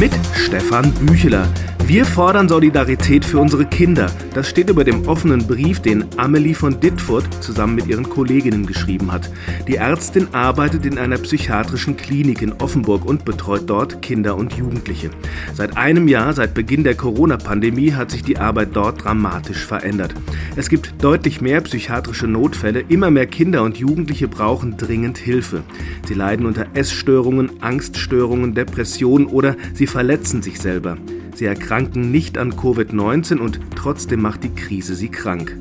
Mit 0.00 0.12
Stefan 0.34 0.94
Bücheler. 1.04 1.46
Wir 1.90 2.04
fordern 2.04 2.48
Solidarität 2.48 3.24
für 3.24 3.40
unsere 3.40 3.66
Kinder. 3.66 4.12
Das 4.32 4.48
steht 4.48 4.70
über 4.70 4.84
dem 4.84 5.08
offenen 5.08 5.44
Brief, 5.48 5.80
den 5.80 6.04
Amelie 6.16 6.54
von 6.54 6.78
Ditfurt 6.78 7.42
zusammen 7.42 7.74
mit 7.74 7.88
ihren 7.88 8.08
Kolleginnen 8.08 8.64
geschrieben 8.64 9.10
hat. 9.10 9.28
Die 9.66 9.74
Ärztin 9.74 10.28
arbeitet 10.32 10.86
in 10.86 10.98
einer 10.98 11.18
psychiatrischen 11.18 11.96
Klinik 11.96 12.42
in 12.42 12.52
Offenburg 12.52 13.04
und 13.04 13.24
betreut 13.24 13.64
dort 13.66 14.02
Kinder 14.02 14.36
und 14.36 14.52
Jugendliche. 14.52 15.10
Seit 15.52 15.76
einem 15.76 16.06
Jahr, 16.06 16.32
seit 16.32 16.54
Beginn 16.54 16.84
der 16.84 16.94
Corona-Pandemie, 16.94 17.92
hat 17.92 18.12
sich 18.12 18.22
die 18.22 18.38
Arbeit 18.38 18.68
dort 18.74 19.02
dramatisch 19.02 19.66
verändert. 19.66 20.14
Es 20.54 20.68
gibt 20.68 21.02
deutlich 21.02 21.40
mehr 21.40 21.60
psychiatrische 21.60 22.28
Notfälle, 22.28 22.84
immer 22.88 23.10
mehr 23.10 23.26
Kinder 23.26 23.64
und 23.64 23.78
Jugendliche 23.78 24.28
brauchen 24.28 24.76
dringend 24.76 25.18
Hilfe. 25.18 25.64
Sie 26.06 26.14
leiden 26.14 26.46
unter 26.46 26.66
Essstörungen, 26.74 27.60
Angststörungen, 27.62 28.54
Depressionen 28.54 29.26
oder 29.26 29.56
sie 29.74 29.88
verletzen 29.90 30.40
sich 30.40 30.60
selber. 30.60 30.96
Sie 31.34 31.44
erkranken 31.44 32.10
nicht 32.10 32.38
an 32.38 32.52
Covid-19 32.52 33.38
und 33.38 33.60
trotzdem 33.76 34.22
macht 34.22 34.44
die 34.44 34.54
Krise 34.54 34.94
sie 34.94 35.08
krank. 35.08 35.56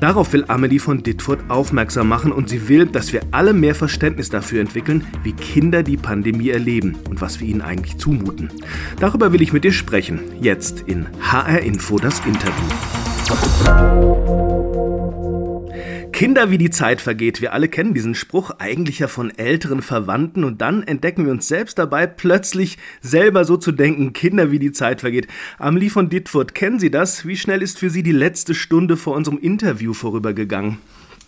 Darauf 0.00 0.32
will 0.32 0.44
Amelie 0.48 0.80
von 0.80 1.02
Ditfurt 1.02 1.38
aufmerksam 1.48 2.08
machen 2.08 2.32
und 2.32 2.48
sie 2.48 2.68
will, 2.68 2.86
dass 2.86 3.12
wir 3.12 3.22
alle 3.30 3.52
mehr 3.52 3.74
Verständnis 3.74 4.28
dafür 4.28 4.60
entwickeln, 4.60 5.06
wie 5.22 5.32
Kinder 5.32 5.82
die 5.82 5.96
Pandemie 5.96 6.50
erleben 6.50 6.96
und 7.08 7.20
was 7.20 7.40
wir 7.40 7.48
ihnen 7.48 7.62
eigentlich 7.62 7.96
zumuten. 7.96 8.50
Darüber 9.00 9.32
will 9.32 9.40
ich 9.40 9.52
mit 9.52 9.64
dir 9.64 9.72
sprechen. 9.72 10.20
Jetzt 10.40 10.82
in 10.86 11.06
HR 11.20 11.60
Info 11.60 11.98
das 11.98 12.20
Interview. 12.26 12.64
Kinder, 16.14 16.48
wie 16.48 16.58
die 16.58 16.70
Zeit 16.70 17.00
vergeht. 17.00 17.40
Wir 17.40 17.52
alle 17.52 17.68
kennen 17.68 17.92
diesen 17.92 18.14
Spruch, 18.14 18.52
eigentlich 18.60 19.00
ja 19.00 19.08
von 19.08 19.36
älteren 19.36 19.82
Verwandten 19.82 20.44
und 20.44 20.60
dann 20.60 20.84
entdecken 20.84 21.24
wir 21.24 21.32
uns 21.32 21.48
selbst 21.48 21.76
dabei, 21.76 22.06
plötzlich 22.06 22.78
selber 23.00 23.44
so 23.44 23.56
zu 23.56 23.72
denken, 23.72 24.12
Kinder, 24.12 24.52
wie 24.52 24.60
die 24.60 24.70
Zeit 24.70 25.00
vergeht. 25.00 25.26
Amelie 25.58 25.90
von 25.90 26.08
Dittfurt, 26.10 26.54
kennen 26.54 26.78
Sie 26.78 26.92
das? 26.92 27.26
Wie 27.26 27.36
schnell 27.36 27.62
ist 27.62 27.80
für 27.80 27.90
Sie 27.90 28.04
die 28.04 28.12
letzte 28.12 28.54
Stunde 28.54 28.96
vor 28.96 29.16
unserem 29.16 29.38
Interview 29.38 29.92
vorübergegangen? 29.92 30.78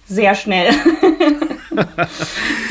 Sehr 0.06 0.37
schnell. 0.37 0.73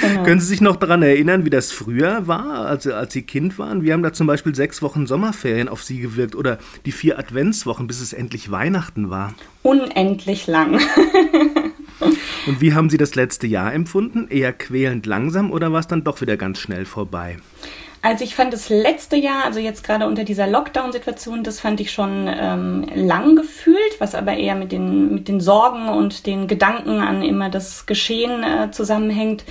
genau. 0.01 0.23
Können 0.23 0.39
Sie 0.39 0.47
sich 0.47 0.61
noch 0.61 0.77
daran 0.77 1.03
erinnern, 1.03 1.43
wie 1.43 1.49
das 1.49 1.73
früher 1.73 2.27
war, 2.27 2.65
als, 2.65 2.87
als 2.87 3.11
Sie 3.11 3.23
Kind 3.23 3.59
waren? 3.59 3.83
Wir 3.83 3.91
haben 3.91 4.03
da 4.03 4.13
zum 4.13 4.25
Beispiel 4.25 4.55
sechs 4.55 4.81
Wochen 4.81 5.05
Sommerferien 5.05 5.67
auf 5.67 5.83
Sie 5.83 5.99
gewirkt 5.99 6.35
oder 6.35 6.59
die 6.85 6.93
vier 6.93 7.19
Adventswochen, 7.19 7.87
bis 7.87 7.99
es 7.99 8.13
endlich 8.13 8.51
Weihnachten 8.51 9.09
war. 9.09 9.33
Unendlich 9.63 10.47
lang. 10.47 10.79
Und 12.47 12.61
wie 12.61 12.73
haben 12.73 12.89
Sie 12.89 12.97
das 12.97 13.15
letzte 13.15 13.47
Jahr 13.47 13.73
empfunden? 13.73 14.27
Eher 14.29 14.53
quälend 14.53 15.05
langsam 15.05 15.51
oder 15.51 15.71
war 15.71 15.79
es 15.79 15.87
dann 15.87 16.03
doch 16.03 16.21
wieder 16.21 16.37
ganz 16.37 16.59
schnell 16.59 16.85
vorbei? 16.85 17.37
Also 18.01 18.23
ich 18.23 18.35
fand 18.35 18.53
das 18.53 18.69
letzte 18.69 19.15
Jahr, 19.15 19.45
also 19.45 19.59
jetzt 19.59 19.83
gerade 19.83 20.05
unter 20.05 20.23
dieser 20.23 20.45
Lockdown-Situation, 20.45 21.43
das 21.43 21.59
fand 21.59 21.79
ich 21.79 21.91
schon 21.91 22.27
ähm, 22.27 22.85
lang 22.93 23.35
gefühlt, 23.35 23.99
was 23.99 24.13
aber 24.13 24.33
eher 24.35 24.53
mit 24.53 24.71
den, 24.71 25.11
mit 25.11 25.27
den 25.27 25.39
Sorgen 25.39 25.89
und 25.89 26.27
den 26.27 26.45
Gedanken 26.47 26.99
an 26.99 27.23
immer 27.23 27.49
das 27.49 27.87
Geschehen 27.87 28.43
äh, 28.43 28.69
zusammenhängt. 28.69 29.43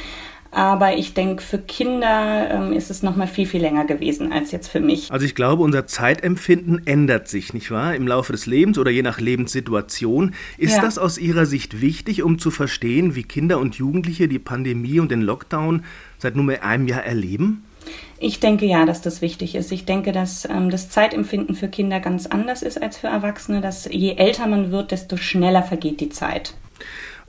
Aber 0.55 0.97
ich 0.97 1.15
denke, 1.15 1.43
für 1.43 1.59
Kinder 1.59 2.49
ähm, 2.49 2.73
ist 2.73 2.89
es 2.89 3.03
noch 3.03 3.17
mal 3.17 3.27
viel, 3.27 3.45
viel 3.45 3.61
länger 3.61 3.87
gewesen 3.87 4.33
als 4.33 4.53
jetzt 4.53 4.69
für 4.69 4.79
mich. 4.79 5.11
Also 5.11 5.27
ich 5.27 5.35
glaube, 5.35 5.65
unser 5.65 5.89
Zeitempfinden 5.89 6.87
ändert 6.87 7.27
sich, 7.27 7.53
nicht 7.53 7.73
wahr? 7.73 7.97
Im 7.97 8.07
Laufe 8.07 8.31
des 8.31 8.47
Lebens 8.47 8.79
oder 8.79 8.93
je 8.93 9.03
nach 9.03 9.19
Lebenssituation. 9.19 10.33
Ist 10.57 10.77
ja. 10.77 10.83
das 10.83 10.97
aus 10.97 11.19
Ihrer 11.19 11.47
Sicht 11.47 11.81
wichtig, 11.81 12.23
um 12.23 12.39
zu 12.39 12.53
verstehen, 12.53 13.17
wie 13.17 13.25
Kinder 13.25 13.59
und 13.59 13.75
Jugendliche 13.75 14.29
die 14.29 14.39
Pandemie 14.39 15.01
und 15.01 15.11
den 15.11 15.23
Lockdown 15.23 15.83
seit 16.19 16.37
nunmehr 16.37 16.65
einem 16.65 16.87
Jahr 16.87 17.03
erleben? 17.03 17.65
Ich 18.21 18.39
denke 18.39 18.65
ja, 18.65 18.87
dass 18.87 19.03
das 19.03 19.23
wichtig 19.23 19.57
ist. 19.57 19.73
Ich 19.73 19.87
denke, 19.87 20.13
dass 20.13 20.49
ähm, 20.49 20.71
das 20.71 20.89
Zeitempfinden 20.89 21.57
für 21.57 21.67
Kinder 21.67 21.99
ganz 21.99 22.27
anders 22.27 22.63
ist 22.63 22.81
als 22.81 22.97
für 22.97 23.09
Erwachsene, 23.09 23.61
dass 23.61 23.89
je 23.91 24.15
älter 24.15 24.47
man 24.47 24.71
wird, 24.71 24.93
desto 24.93 25.17
schneller 25.17 25.65
vergeht 25.65 26.01
die 26.01 26.11
Zeit. 26.11 26.55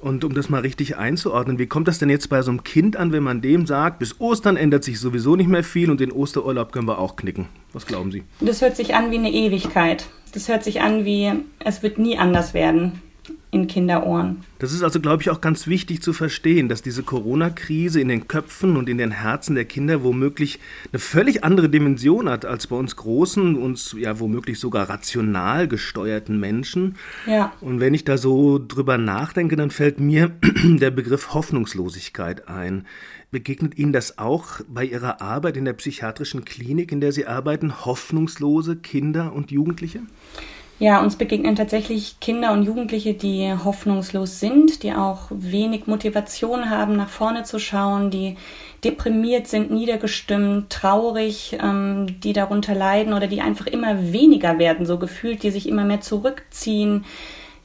Und 0.06 0.24
um 0.24 0.36
das 0.36 0.50
mal 0.50 0.62
richtig 0.62 0.98
einzuordnen, 0.98 1.58
wie 1.58 1.66
kommt 1.66 1.88
das 1.88 1.98
denn 1.98 2.12
jetzt 2.12 2.30
bei 2.30 2.40
so 2.44 2.52
einem 2.52 2.64
Kind 2.64 2.96
an, 2.96 3.12
wenn 3.12 3.24
man 3.24 3.42
dem 3.42 3.66
sagt, 3.66 3.98
bis 3.98 4.22
Ostern 4.22 4.56
ändert 4.56 4.84
sich 4.84 5.00
sowieso 5.00 5.36
nicht 5.36 5.48
mehr 5.48 5.64
viel 5.64 5.90
und 5.90 6.00
den 6.00 6.12
Osterurlaub 6.12 6.72
können 6.72 6.88
wir 6.88 7.00
auch 7.00 7.16
knicken? 7.16 7.48
Was 7.74 7.88
glauben 7.88 8.12
Sie? 8.12 8.24
Das 8.40 8.62
hört 8.62 8.76
sich 8.76 8.94
an 8.94 9.10
wie 9.10 9.18
eine 9.18 9.32
Ewigkeit. 9.32 10.06
Das 10.32 10.48
hört 10.48 10.64
sich 10.64 10.80
an 10.80 11.06
wie, 11.06 11.32
es 11.58 11.82
wird 11.82 11.98
nie 11.98 12.20
anders 12.20 12.54
werden 12.54 13.02
in 13.56 13.68
Kinderohren. 13.68 14.44
Das 14.60 14.74
ist 14.74 14.84
also, 14.84 15.00
glaube 15.00 15.24
ich, 15.24 15.30
auch 15.30 15.40
ganz 15.40 15.66
wichtig 15.66 16.02
zu 16.02 16.12
verstehen, 16.12 16.68
dass 16.68 16.82
diese 16.82 17.04
Corona-Krise 17.04 18.02
in 18.02 18.10
den 18.10 18.28
Köpfen 18.28 18.76
und 18.76 18.90
in 18.90 18.98
den 18.98 19.12
Herzen 19.12 19.56
der 19.56 19.64
Kinder 19.64 20.04
womöglich 20.04 20.60
eine 20.92 21.00
völlig 21.00 21.44
andere 21.44 21.70
Dimension 21.70 22.30
hat 22.30 22.46
als 22.46 22.68
bei 22.68 22.76
uns 22.76 22.98
großen, 22.98 23.56
uns 23.56 23.96
ja 23.98 24.20
womöglich 24.20 24.60
sogar 24.60 24.90
rational 24.90 25.68
gesteuerten 25.70 26.38
Menschen. 26.40 26.98
Ja. 27.26 27.54
Und 27.62 27.80
wenn 27.80 27.94
ich 27.94 28.04
da 28.04 28.18
so 28.18 28.60
drüber 28.60 28.98
nachdenke, 28.98 29.56
dann 29.56 29.72
fällt 29.72 30.00
mir 30.00 30.32
der 30.64 30.92
Begriff 30.92 31.34
Hoffnungslosigkeit 31.34 32.50
ein. 32.50 32.86
Begegnet 33.32 33.78
Ihnen 33.78 33.94
das 33.94 34.18
auch 34.18 34.62
bei 34.68 34.84
Ihrer 34.84 35.22
Arbeit 35.22 35.56
in 35.56 35.66
der 35.66 35.74
psychiatrischen 35.74 36.44
Klinik, 36.44 36.92
in 36.92 37.02
der 37.02 37.14
Sie 37.14 37.26
arbeiten, 37.26 37.86
hoffnungslose 37.86 38.76
Kinder 38.76 39.34
und 39.34 39.52
Jugendliche? 39.52 40.02
Ja, 40.78 41.02
uns 41.02 41.16
begegnen 41.16 41.56
tatsächlich 41.56 42.20
Kinder 42.20 42.52
und 42.52 42.64
Jugendliche, 42.64 43.14
die 43.14 43.54
hoffnungslos 43.54 44.42
sind, 44.42 44.84
die 44.84 44.94
auch 44.94 45.28
wenig 45.30 45.88
Motivation 45.88 46.70
haben, 46.70 46.98
nach 46.98 47.08
vorne 47.08 47.44
zu 47.44 47.60
schauen, 47.60 48.12
die 48.12 48.36
deprimiert 48.84 49.48
sind, 49.48 49.72
niedergestimmt, 49.72 50.70
traurig, 50.70 51.58
ähm, 51.62 52.20
die 52.20 52.34
darunter 52.34 52.76
leiden 52.76 53.14
oder 53.14 53.28
die 53.28 53.40
einfach 53.40 53.68
immer 53.68 54.12
weniger 54.12 54.60
werden, 54.60 54.86
so 54.86 55.00
gefühlt, 55.00 55.44
die 55.44 55.52
sich 55.52 55.70
immer 55.70 55.86
mehr 55.86 56.02
zurückziehen, 56.02 57.06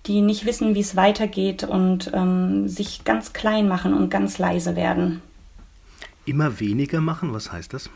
die 0.06 0.20
nicht 0.20 0.47
wissen, 0.47 0.76
wie 0.76 0.81
es 0.81 0.94
weitergeht 0.94 1.65
und 1.65 2.12
ähm, 2.15 2.69
sich 2.69 3.03
ganz 3.03 3.32
klein 3.32 3.66
machen 3.66 3.93
und 3.93 4.09
ganz 4.10 4.38
leise 4.38 4.76
werden. 4.76 5.20
Immer 6.26 6.60
weniger 6.60 7.00
machen, 7.00 7.32
was 7.32 7.50
heißt 7.50 7.75
das? 7.75 7.91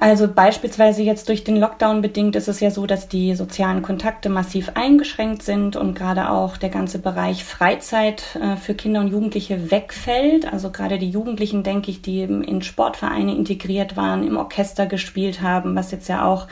Also 0.00 0.28
beispielsweise 0.28 1.02
jetzt 1.02 1.28
durch 1.28 1.44
den 1.44 1.56
Lockdown 1.56 2.00
bedingt 2.00 2.34
ist 2.34 2.48
es 2.48 2.58
ja 2.60 2.70
so, 2.70 2.86
dass 2.86 3.06
die 3.06 3.34
sozialen 3.34 3.82
Kontakte 3.82 4.30
massiv 4.30 4.70
eingeschränkt 4.72 5.42
sind 5.42 5.76
und 5.76 5.94
gerade 5.94 6.30
auch 6.30 6.56
der 6.56 6.70
ganze 6.70 6.98
Bereich 6.98 7.44
Freizeit 7.44 8.24
äh, 8.36 8.56
für 8.56 8.72
Kinder 8.74 9.00
und 9.00 9.08
Jugendliche 9.08 9.70
wegfällt. 9.70 10.50
Also 10.50 10.70
gerade 10.70 10.98
die 10.98 11.10
Jugendlichen, 11.10 11.64
denke 11.64 11.90
ich, 11.90 12.00
die 12.00 12.22
in 12.22 12.62
Sportvereine 12.62 13.36
integriert 13.36 13.98
waren, 13.98 14.26
im 14.26 14.38
Orchester 14.38 14.86
gespielt 14.86 15.42
haben, 15.42 15.76
was 15.76 15.90
jetzt 15.90 16.08
ja 16.08 16.24
auch 16.24 16.46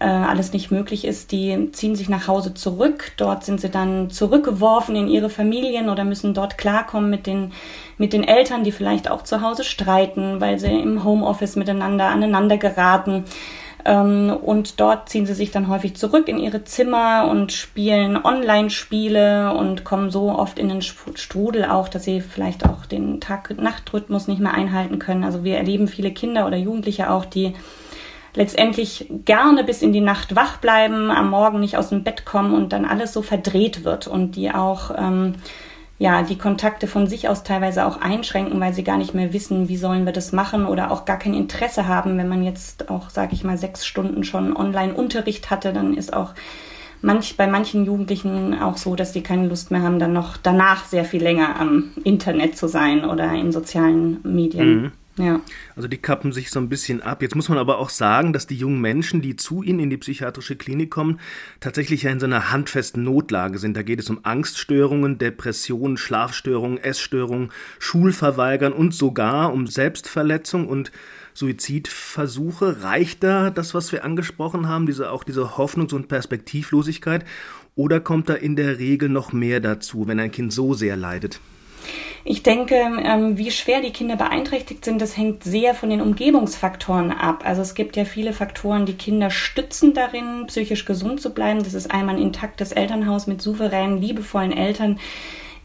äh, 0.00 0.06
alles 0.06 0.52
nicht 0.54 0.70
möglich 0.70 1.04
ist, 1.04 1.30
die 1.30 1.70
ziehen 1.72 1.94
sich 1.94 2.08
nach 2.08 2.26
Hause 2.26 2.54
zurück. 2.54 3.12
Dort 3.18 3.44
sind 3.44 3.60
sie 3.60 3.68
dann 3.68 4.10
zurückgeworfen 4.10 4.96
in 4.96 5.08
ihre 5.08 5.28
Familien 5.28 5.90
oder 5.90 6.04
müssen 6.04 6.32
dort 6.32 6.56
klarkommen 6.56 7.10
mit 7.10 7.26
den, 7.26 7.52
mit 7.98 8.14
den 8.14 8.24
Eltern, 8.24 8.64
die 8.64 8.72
vielleicht 8.72 9.10
auch 9.10 9.22
zu 9.22 9.42
Hause 9.42 9.62
streiten, 9.62 10.40
weil 10.40 10.58
sie 10.58 10.72
im 10.72 11.04
Homeoffice 11.04 11.54
miteinander 11.56 12.06
aneinander 12.06 12.56
geraten. 12.56 13.24
Ähm, 13.84 14.34
und 14.42 14.80
dort 14.80 15.10
ziehen 15.10 15.26
sie 15.26 15.34
sich 15.34 15.50
dann 15.50 15.68
häufig 15.68 15.96
zurück 15.96 16.28
in 16.28 16.38
ihre 16.38 16.64
Zimmer 16.64 17.28
und 17.30 17.52
spielen 17.52 18.16
Online-Spiele 18.22 19.54
und 19.54 19.84
kommen 19.84 20.10
so 20.10 20.30
oft 20.30 20.58
in 20.58 20.70
den 20.70 20.80
Strudel 20.80 21.66
auch, 21.66 21.88
dass 21.88 22.04
sie 22.04 22.22
vielleicht 22.22 22.64
auch 22.64 22.86
den 22.86 23.20
Tag-Nacht-Rhythmus 23.20 24.28
nicht 24.28 24.40
mehr 24.40 24.54
einhalten 24.54 24.98
können. 24.98 25.24
Also 25.24 25.44
wir 25.44 25.58
erleben 25.58 25.88
viele 25.88 26.10
Kinder 26.10 26.46
oder 26.46 26.56
Jugendliche 26.56 27.10
auch, 27.10 27.26
die 27.26 27.54
letztendlich 28.34 29.10
gerne 29.24 29.64
bis 29.64 29.82
in 29.82 29.92
die 29.92 30.00
Nacht 30.00 30.36
wach 30.36 30.58
bleiben, 30.58 31.10
am 31.10 31.30
Morgen 31.30 31.60
nicht 31.60 31.76
aus 31.76 31.88
dem 31.88 32.04
Bett 32.04 32.24
kommen 32.24 32.54
und 32.54 32.72
dann 32.72 32.84
alles 32.84 33.12
so 33.12 33.22
verdreht 33.22 33.84
wird 33.84 34.06
und 34.06 34.36
die 34.36 34.50
auch 34.50 34.92
ähm, 34.96 35.34
ja 35.98 36.22
die 36.22 36.38
Kontakte 36.38 36.86
von 36.86 37.06
sich 37.06 37.28
aus 37.28 37.42
teilweise 37.42 37.84
auch 37.84 38.00
einschränken, 38.00 38.60
weil 38.60 38.72
sie 38.72 38.84
gar 38.84 38.98
nicht 38.98 39.14
mehr 39.14 39.32
wissen, 39.32 39.68
wie 39.68 39.76
sollen 39.76 40.06
wir 40.06 40.12
das 40.12 40.32
machen 40.32 40.66
oder 40.66 40.90
auch 40.90 41.04
gar 41.04 41.18
kein 41.18 41.34
Interesse 41.34 41.88
haben, 41.88 42.16
wenn 42.18 42.28
man 42.28 42.42
jetzt 42.42 42.88
auch, 42.88 43.10
sage 43.10 43.34
ich 43.34 43.44
mal, 43.44 43.58
sechs 43.58 43.84
Stunden 43.84 44.24
schon 44.24 44.56
Online-Unterricht 44.56 45.50
hatte, 45.50 45.72
dann 45.72 45.94
ist 45.94 46.12
auch 46.12 46.34
manch, 47.02 47.36
bei 47.36 47.46
manchen 47.46 47.84
Jugendlichen 47.84 48.60
auch 48.60 48.76
so, 48.76 48.94
dass 48.94 49.12
die 49.12 49.22
keine 49.22 49.46
Lust 49.46 49.70
mehr 49.70 49.82
haben, 49.82 49.98
dann 49.98 50.12
noch 50.12 50.36
danach 50.36 50.84
sehr 50.84 51.04
viel 51.04 51.22
länger 51.22 51.58
am 51.58 51.90
Internet 52.04 52.56
zu 52.56 52.68
sein 52.68 53.04
oder 53.04 53.32
in 53.32 53.52
sozialen 53.52 54.20
Medien. 54.22 54.82
Mhm. 54.82 54.92
Ja. 55.16 55.40
Also 55.76 55.88
die 55.88 55.98
kappen 55.98 56.32
sich 56.32 56.50
so 56.50 56.60
ein 56.60 56.68
bisschen 56.68 57.02
ab. 57.02 57.20
Jetzt 57.20 57.34
muss 57.34 57.48
man 57.48 57.58
aber 57.58 57.78
auch 57.78 57.90
sagen, 57.90 58.32
dass 58.32 58.46
die 58.46 58.56
jungen 58.56 58.80
Menschen, 58.80 59.20
die 59.20 59.36
zu 59.36 59.62
ihnen 59.62 59.80
in 59.80 59.90
die 59.90 59.96
psychiatrische 59.96 60.56
Klinik 60.56 60.90
kommen, 60.90 61.20
tatsächlich 61.58 62.04
ja 62.04 62.10
in 62.10 62.20
so 62.20 62.26
einer 62.26 62.52
handfesten 62.52 63.02
Notlage 63.02 63.58
sind. 63.58 63.76
Da 63.76 63.82
geht 63.82 64.00
es 64.00 64.08
um 64.08 64.20
Angststörungen, 64.22 65.18
Depressionen, 65.18 65.96
Schlafstörungen, 65.96 66.78
Essstörungen, 66.78 67.50
Schulverweigern 67.78 68.72
und 68.72 68.94
sogar 68.94 69.52
um 69.52 69.66
Selbstverletzung 69.66 70.68
und 70.68 70.92
Suizidversuche. 71.34 72.82
Reicht 72.82 73.22
da 73.22 73.50
das, 73.50 73.74
was 73.74 73.92
wir 73.92 74.04
angesprochen 74.04 74.68
haben, 74.68 74.86
diese, 74.86 75.10
auch 75.10 75.24
diese 75.24 75.56
Hoffnungs- 75.58 75.94
und 75.94 76.08
Perspektivlosigkeit? 76.08 77.24
Oder 77.74 78.00
kommt 78.00 78.28
da 78.28 78.34
in 78.34 78.56
der 78.56 78.78
Regel 78.78 79.08
noch 79.08 79.32
mehr 79.32 79.60
dazu, 79.60 80.06
wenn 80.06 80.20
ein 80.20 80.32
Kind 80.32 80.52
so 80.52 80.74
sehr 80.74 80.96
leidet? 80.96 81.40
Ich 82.30 82.44
denke, 82.44 82.76
ähm, 82.76 83.38
wie 83.38 83.50
schwer 83.50 83.80
die 83.80 83.90
Kinder 83.90 84.14
beeinträchtigt 84.14 84.84
sind, 84.84 85.02
das 85.02 85.16
hängt 85.16 85.42
sehr 85.42 85.74
von 85.74 85.90
den 85.90 86.00
Umgebungsfaktoren 86.00 87.10
ab. 87.10 87.42
Also 87.44 87.60
es 87.60 87.74
gibt 87.74 87.96
ja 87.96 88.04
viele 88.04 88.32
Faktoren, 88.32 88.86
die 88.86 88.94
Kinder 88.94 89.30
stützen 89.30 89.94
darin, 89.94 90.44
psychisch 90.46 90.84
gesund 90.84 91.20
zu 91.20 91.34
bleiben. 91.34 91.64
Das 91.64 91.74
ist 91.74 91.90
einmal 91.90 92.14
ein 92.14 92.22
intaktes 92.22 92.70
Elternhaus 92.70 93.26
mit 93.26 93.42
souveränen, 93.42 94.00
liebevollen 94.00 94.52
Eltern, 94.52 95.00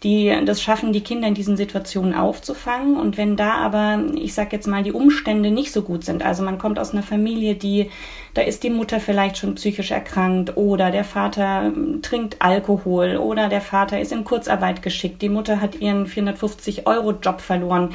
die 0.05 0.31
das 0.45 0.61
schaffen, 0.61 0.93
die 0.93 1.01
Kinder 1.01 1.27
in 1.27 1.33
diesen 1.33 1.57
Situationen 1.57 2.13
aufzufangen. 2.13 2.95
Und 2.95 3.17
wenn 3.17 3.35
da 3.35 3.55
aber, 3.55 4.03
ich 4.13 4.35
sage 4.35 4.49
jetzt 4.51 4.67
mal, 4.67 4.83
die 4.83 4.91
Umstände 4.91 5.49
nicht 5.49 5.71
so 5.71 5.81
gut 5.81 6.05
sind, 6.05 6.23
also 6.23 6.43
man 6.43 6.59
kommt 6.59 6.77
aus 6.77 6.93
einer 6.93 7.01
Familie, 7.01 7.55
die, 7.55 7.89
da 8.35 8.43
ist 8.43 8.61
die 8.61 8.69
Mutter 8.69 8.99
vielleicht 8.99 9.37
schon 9.37 9.55
psychisch 9.55 9.89
erkrankt 9.89 10.57
oder 10.57 10.91
der 10.91 11.05
Vater 11.05 11.73
trinkt 12.03 12.39
Alkohol 12.39 13.17
oder 13.17 13.49
der 13.49 13.61
Vater 13.61 13.99
ist 13.99 14.11
in 14.11 14.25
Kurzarbeit 14.25 14.83
geschickt, 14.83 15.23
die 15.23 15.29
Mutter 15.29 15.59
hat 15.59 15.81
ihren 15.81 16.05
450 16.05 16.85
Euro 16.85 17.13
Job 17.13 17.41
verloren. 17.41 17.89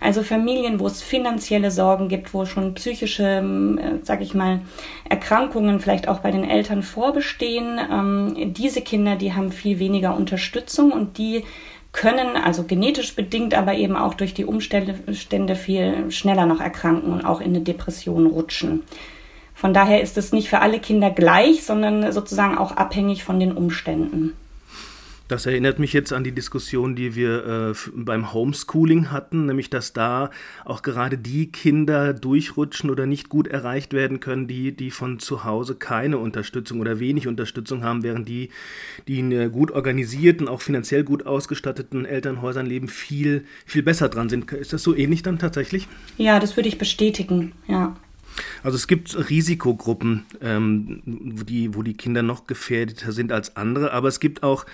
Also 0.00 0.22
Familien, 0.22 0.78
wo 0.78 0.86
es 0.86 1.02
finanzielle 1.02 1.72
Sorgen 1.72 2.08
gibt, 2.08 2.32
wo 2.32 2.46
schon 2.46 2.74
psychische, 2.74 3.24
äh, 3.24 4.04
sage 4.04 4.22
ich 4.22 4.34
mal, 4.34 4.60
Erkrankungen 5.08 5.80
vielleicht 5.80 6.06
auch 6.06 6.20
bei 6.20 6.30
den 6.30 6.48
Eltern 6.48 6.84
vorbestehen. 6.84 7.80
Ähm, 7.90 8.52
diese 8.52 8.82
Kinder, 8.82 9.16
die 9.16 9.32
haben 9.32 9.50
viel 9.50 9.80
weniger 9.80 10.16
Unterstützung 10.16 10.92
und 10.92 11.18
die 11.18 11.42
können, 11.96 12.36
also 12.36 12.62
genetisch 12.62 13.16
bedingt, 13.16 13.54
aber 13.54 13.74
eben 13.74 13.96
auch 13.96 14.14
durch 14.14 14.34
die 14.34 14.44
Umstände 14.44 15.56
viel 15.56 16.10
schneller 16.10 16.46
noch 16.46 16.60
erkranken 16.60 17.12
und 17.12 17.24
auch 17.24 17.40
in 17.40 17.48
eine 17.48 17.62
Depression 17.62 18.26
rutschen. 18.26 18.84
Von 19.54 19.72
daher 19.72 20.02
ist 20.02 20.18
es 20.18 20.32
nicht 20.32 20.50
für 20.50 20.60
alle 20.60 20.78
Kinder 20.78 21.10
gleich, 21.10 21.64
sondern 21.64 22.12
sozusagen 22.12 22.58
auch 22.58 22.72
abhängig 22.72 23.24
von 23.24 23.40
den 23.40 23.52
Umständen. 23.52 24.34
Das 25.28 25.44
erinnert 25.44 25.80
mich 25.80 25.92
jetzt 25.92 26.12
an 26.12 26.22
die 26.22 26.32
Diskussion, 26.32 26.94
die 26.94 27.16
wir 27.16 27.72
äh, 27.74 27.90
beim 27.94 28.32
Homeschooling 28.32 29.10
hatten, 29.10 29.46
nämlich 29.46 29.70
dass 29.70 29.92
da 29.92 30.30
auch 30.64 30.82
gerade 30.82 31.18
die 31.18 31.50
Kinder 31.50 32.14
durchrutschen 32.14 32.90
oder 32.90 33.06
nicht 33.06 33.28
gut 33.28 33.48
erreicht 33.48 33.92
werden 33.92 34.20
können, 34.20 34.46
die, 34.46 34.70
die 34.70 34.92
von 34.92 35.18
zu 35.18 35.42
Hause 35.42 35.74
keine 35.74 36.18
Unterstützung 36.18 36.80
oder 36.80 37.00
wenig 37.00 37.26
Unterstützung 37.26 37.82
haben, 37.82 38.04
während 38.04 38.28
die, 38.28 38.50
die 39.08 39.18
in 39.18 39.50
gut 39.50 39.72
organisierten, 39.72 40.46
auch 40.46 40.60
finanziell 40.60 41.02
gut 41.02 41.26
ausgestatteten 41.26 42.04
Elternhäusern 42.04 42.66
leben, 42.66 42.86
viel, 42.86 43.44
viel 43.64 43.82
besser 43.82 44.08
dran 44.08 44.28
sind. 44.28 44.52
Ist 44.52 44.72
das 44.72 44.82
so 44.84 44.94
ähnlich 44.94 45.22
dann 45.22 45.40
tatsächlich? 45.40 45.88
Ja, 46.18 46.38
das 46.38 46.56
würde 46.56 46.68
ich 46.68 46.78
bestätigen, 46.78 47.52
ja. 47.66 47.96
Also 48.62 48.76
es 48.76 48.86
gibt 48.86 49.30
Risikogruppen, 49.30 50.24
ähm, 50.40 51.02
wo, 51.04 51.44
die, 51.44 51.74
wo 51.74 51.82
die 51.82 51.94
Kinder 51.94 52.22
noch 52.22 52.46
gefährdeter 52.46 53.12
sind 53.12 53.32
als 53.32 53.56
andere, 53.56 53.92
aber 53.92 54.08
es 54.08 54.20
gibt 54.20 54.42
auch 54.42 54.66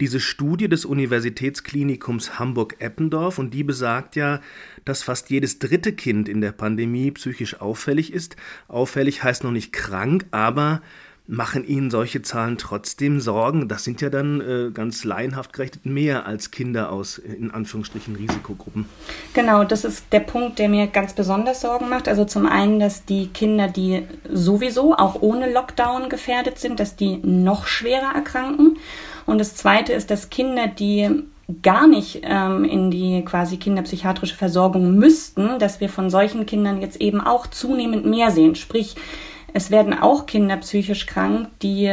diese 0.00 0.20
Studie 0.20 0.68
des 0.68 0.84
Universitätsklinikums 0.84 2.38
Hamburg-Eppendorf 2.38 3.38
und 3.38 3.52
die 3.52 3.64
besagt 3.64 4.16
ja, 4.16 4.40
dass 4.84 5.02
fast 5.02 5.30
jedes 5.30 5.58
dritte 5.58 5.92
Kind 5.92 6.28
in 6.28 6.40
der 6.40 6.52
Pandemie 6.52 7.10
psychisch 7.10 7.60
auffällig 7.60 8.12
ist. 8.12 8.36
Auffällig 8.68 9.22
heißt 9.22 9.44
noch 9.44 9.50
nicht 9.50 9.72
krank, 9.72 10.26
aber 10.30 10.82
Machen 11.30 11.66
Ihnen 11.68 11.90
solche 11.90 12.22
Zahlen 12.22 12.56
trotzdem 12.56 13.20
Sorgen? 13.20 13.68
Das 13.68 13.84
sind 13.84 14.00
ja 14.00 14.08
dann 14.08 14.40
äh, 14.40 14.70
ganz 14.72 15.04
laienhaft 15.04 15.52
gerechnet 15.52 15.84
mehr 15.84 16.24
als 16.24 16.50
Kinder 16.50 16.90
aus 16.90 17.18
in 17.18 17.50
Anführungsstrichen 17.50 18.16
Risikogruppen. 18.16 18.86
Genau, 19.34 19.62
das 19.62 19.84
ist 19.84 20.06
der 20.10 20.20
Punkt, 20.20 20.58
der 20.58 20.70
mir 20.70 20.86
ganz 20.86 21.12
besonders 21.12 21.60
Sorgen 21.60 21.90
macht. 21.90 22.08
Also 22.08 22.24
zum 22.24 22.46
einen, 22.46 22.80
dass 22.80 23.04
die 23.04 23.26
Kinder, 23.26 23.68
die 23.68 24.04
sowieso 24.32 24.96
auch 24.96 25.20
ohne 25.20 25.52
Lockdown 25.52 26.08
gefährdet 26.08 26.58
sind, 26.58 26.80
dass 26.80 26.96
die 26.96 27.18
noch 27.18 27.66
schwerer 27.66 28.14
erkranken. 28.14 28.78
Und 29.26 29.36
das 29.36 29.54
zweite 29.54 29.92
ist, 29.92 30.10
dass 30.10 30.30
Kinder, 30.30 30.66
die 30.66 31.24
gar 31.62 31.86
nicht 31.86 32.22
ähm, 32.22 32.64
in 32.64 32.90
die 32.90 33.22
quasi 33.22 33.58
kinderpsychiatrische 33.58 34.34
Versorgung 34.34 34.94
müssten, 34.94 35.58
dass 35.58 35.78
wir 35.82 35.90
von 35.90 36.08
solchen 36.08 36.46
Kindern 36.46 36.80
jetzt 36.80 37.02
eben 37.02 37.20
auch 37.20 37.46
zunehmend 37.46 38.06
mehr 38.06 38.30
sehen. 38.30 38.54
Sprich, 38.54 38.96
es 39.52 39.70
werden 39.70 39.94
auch 39.94 40.26
Kinder 40.26 40.56
psychisch 40.58 41.06
krank, 41.06 41.48
die, 41.62 41.90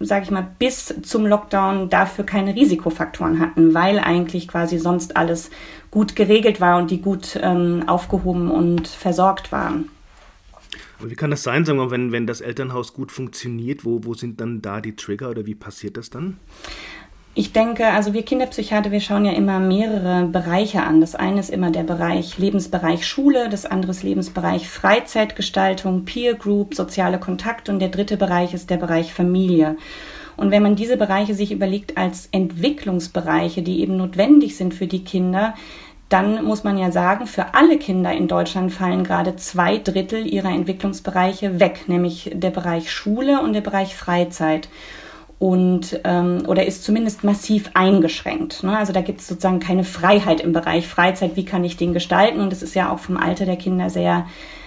sage 0.00 0.24
ich 0.24 0.30
mal, 0.30 0.46
bis 0.58 0.94
zum 1.02 1.26
Lockdown 1.26 1.88
dafür 1.90 2.24
keine 2.24 2.54
Risikofaktoren 2.54 3.40
hatten, 3.40 3.74
weil 3.74 3.98
eigentlich 3.98 4.48
quasi 4.48 4.78
sonst 4.78 5.16
alles 5.16 5.50
gut 5.90 6.16
geregelt 6.16 6.60
war 6.60 6.78
und 6.78 6.90
die 6.90 7.00
gut 7.00 7.38
ähm, 7.40 7.84
aufgehoben 7.86 8.50
und 8.50 8.88
versorgt 8.88 9.52
waren. 9.52 9.88
Aber 10.98 11.10
wie 11.10 11.16
kann 11.16 11.30
das 11.30 11.42
sein, 11.42 11.64
sagen 11.64 11.78
wir, 11.78 11.90
wenn, 11.90 12.12
wenn 12.12 12.28
das 12.28 12.40
Elternhaus 12.40 12.94
gut 12.94 13.10
funktioniert, 13.10 13.84
wo, 13.84 14.04
wo 14.04 14.14
sind 14.14 14.40
dann 14.40 14.62
da 14.62 14.80
die 14.80 14.94
Trigger 14.94 15.30
oder 15.30 15.46
wie 15.46 15.56
passiert 15.56 15.96
das 15.96 16.10
dann? 16.10 16.36
Ich 17.34 17.54
denke, 17.54 17.86
also 17.86 18.12
wir 18.12 18.24
Kinderpsychiater, 18.24 18.90
wir 18.90 19.00
schauen 19.00 19.24
ja 19.24 19.32
immer 19.32 19.58
mehrere 19.58 20.26
Bereiche 20.26 20.82
an. 20.82 21.00
Das 21.00 21.14
eine 21.14 21.40
ist 21.40 21.48
immer 21.48 21.70
der 21.70 21.82
Bereich 21.82 22.36
Lebensbereich 22.36 23.06
Schule, 23.06 23.48
das 23.48 23.64
andere 23.64 23.92
ist 23.92 24.02
Lebensbereich 24.02 24.68
Freizeitgestaltung, 24.68 26.04
Peer 26.04 26.34
Group, 26.34 26.74
soziale 26.74 27.18
Kontakte 27.18 27.72
und 27.72 27.78
der 27.78 27.88
dritte 27.88 28.18
Bereich 28.18 28.52
ist 28.52 28.68
der 28.68 28.76
Bereich 28.76 29.14
Familie. 29.14 29.76
Und 30.36 30.50
wenn 30.50 30.62
man 30.62 30.76
diese 30.76 30.98
Bereiche 30.98 31.34
sich 31.34 31.52
überlegt 31.52 31.96
als 31.96 32.28
Entwicklungsbereiche, 32.32 33.62
die 33.62 33.80
eben 33.80 33.96
notwendig 33.96 34.58
sind 34.58 34.74
für 34.74 34.86
die 34.86 35.04
Kinder, 35.04 35.54
dann 36.10 36.44
muss 36.44 36.64
man 36.64 36.76
ja 36.76 36.90
sagen, 36.90 37.26
für 37.26 37.54
alle 37.54 37.78
Kinder 37.78 38.12
in 38.12 38.28
Deutschland 38.28 38.72
fallen 38.72 39.04
gerade 39.04 39.36
zwei 39.36 39.78
Drittel 39.78 40.26
ihrer 40.26 40.50
Entwicklungsbereiche 40.50 41.60
weg, 41.60 41.84
nämlich 41.86 42.30
der 42.34 42.50
Bereich 42.50 42.92
Schule 42.92 43.40
und 43.40 43.54
der 43.54 43.62
Bereich 43.62 43.96
Freizeit 43.96 44.68
und 45.42 45.98
ähm, 46.04 46.44
oder 46.46 46.66
ist 46.66 46.84
zumindest 46.84 47.24
massiv 47.24 47.72
eingeschränkt. 47.74 48.62
Ne? 48.62 48.78
Also 48.78 48.92
da 48.92 49.00
gibt 49.00 49.22
es 49.22 49.26
sozusagen 49.26 49.58
keine 49.58 49.82
Freiheit 49.82 50.40
im 50.40 50.52
Bereich 50.52 50.86
Freizeit. 50.86 51.34
Wie 51.34 51.44
kann 51.44 51.64
ich 51.64 51.76
den 51.76 51.92
gestalten? 51.92 52.40
Und 52.40 52.52
es 52.52 52.62
ist 52.62 52.76
ja 52.76 52.92
auch 52.92 53.00
vom 53.00 53.16
Alter 53.16 53.44
der 53.44 53.56
Kinder 53.56 53.90
sehr 53.90 54.26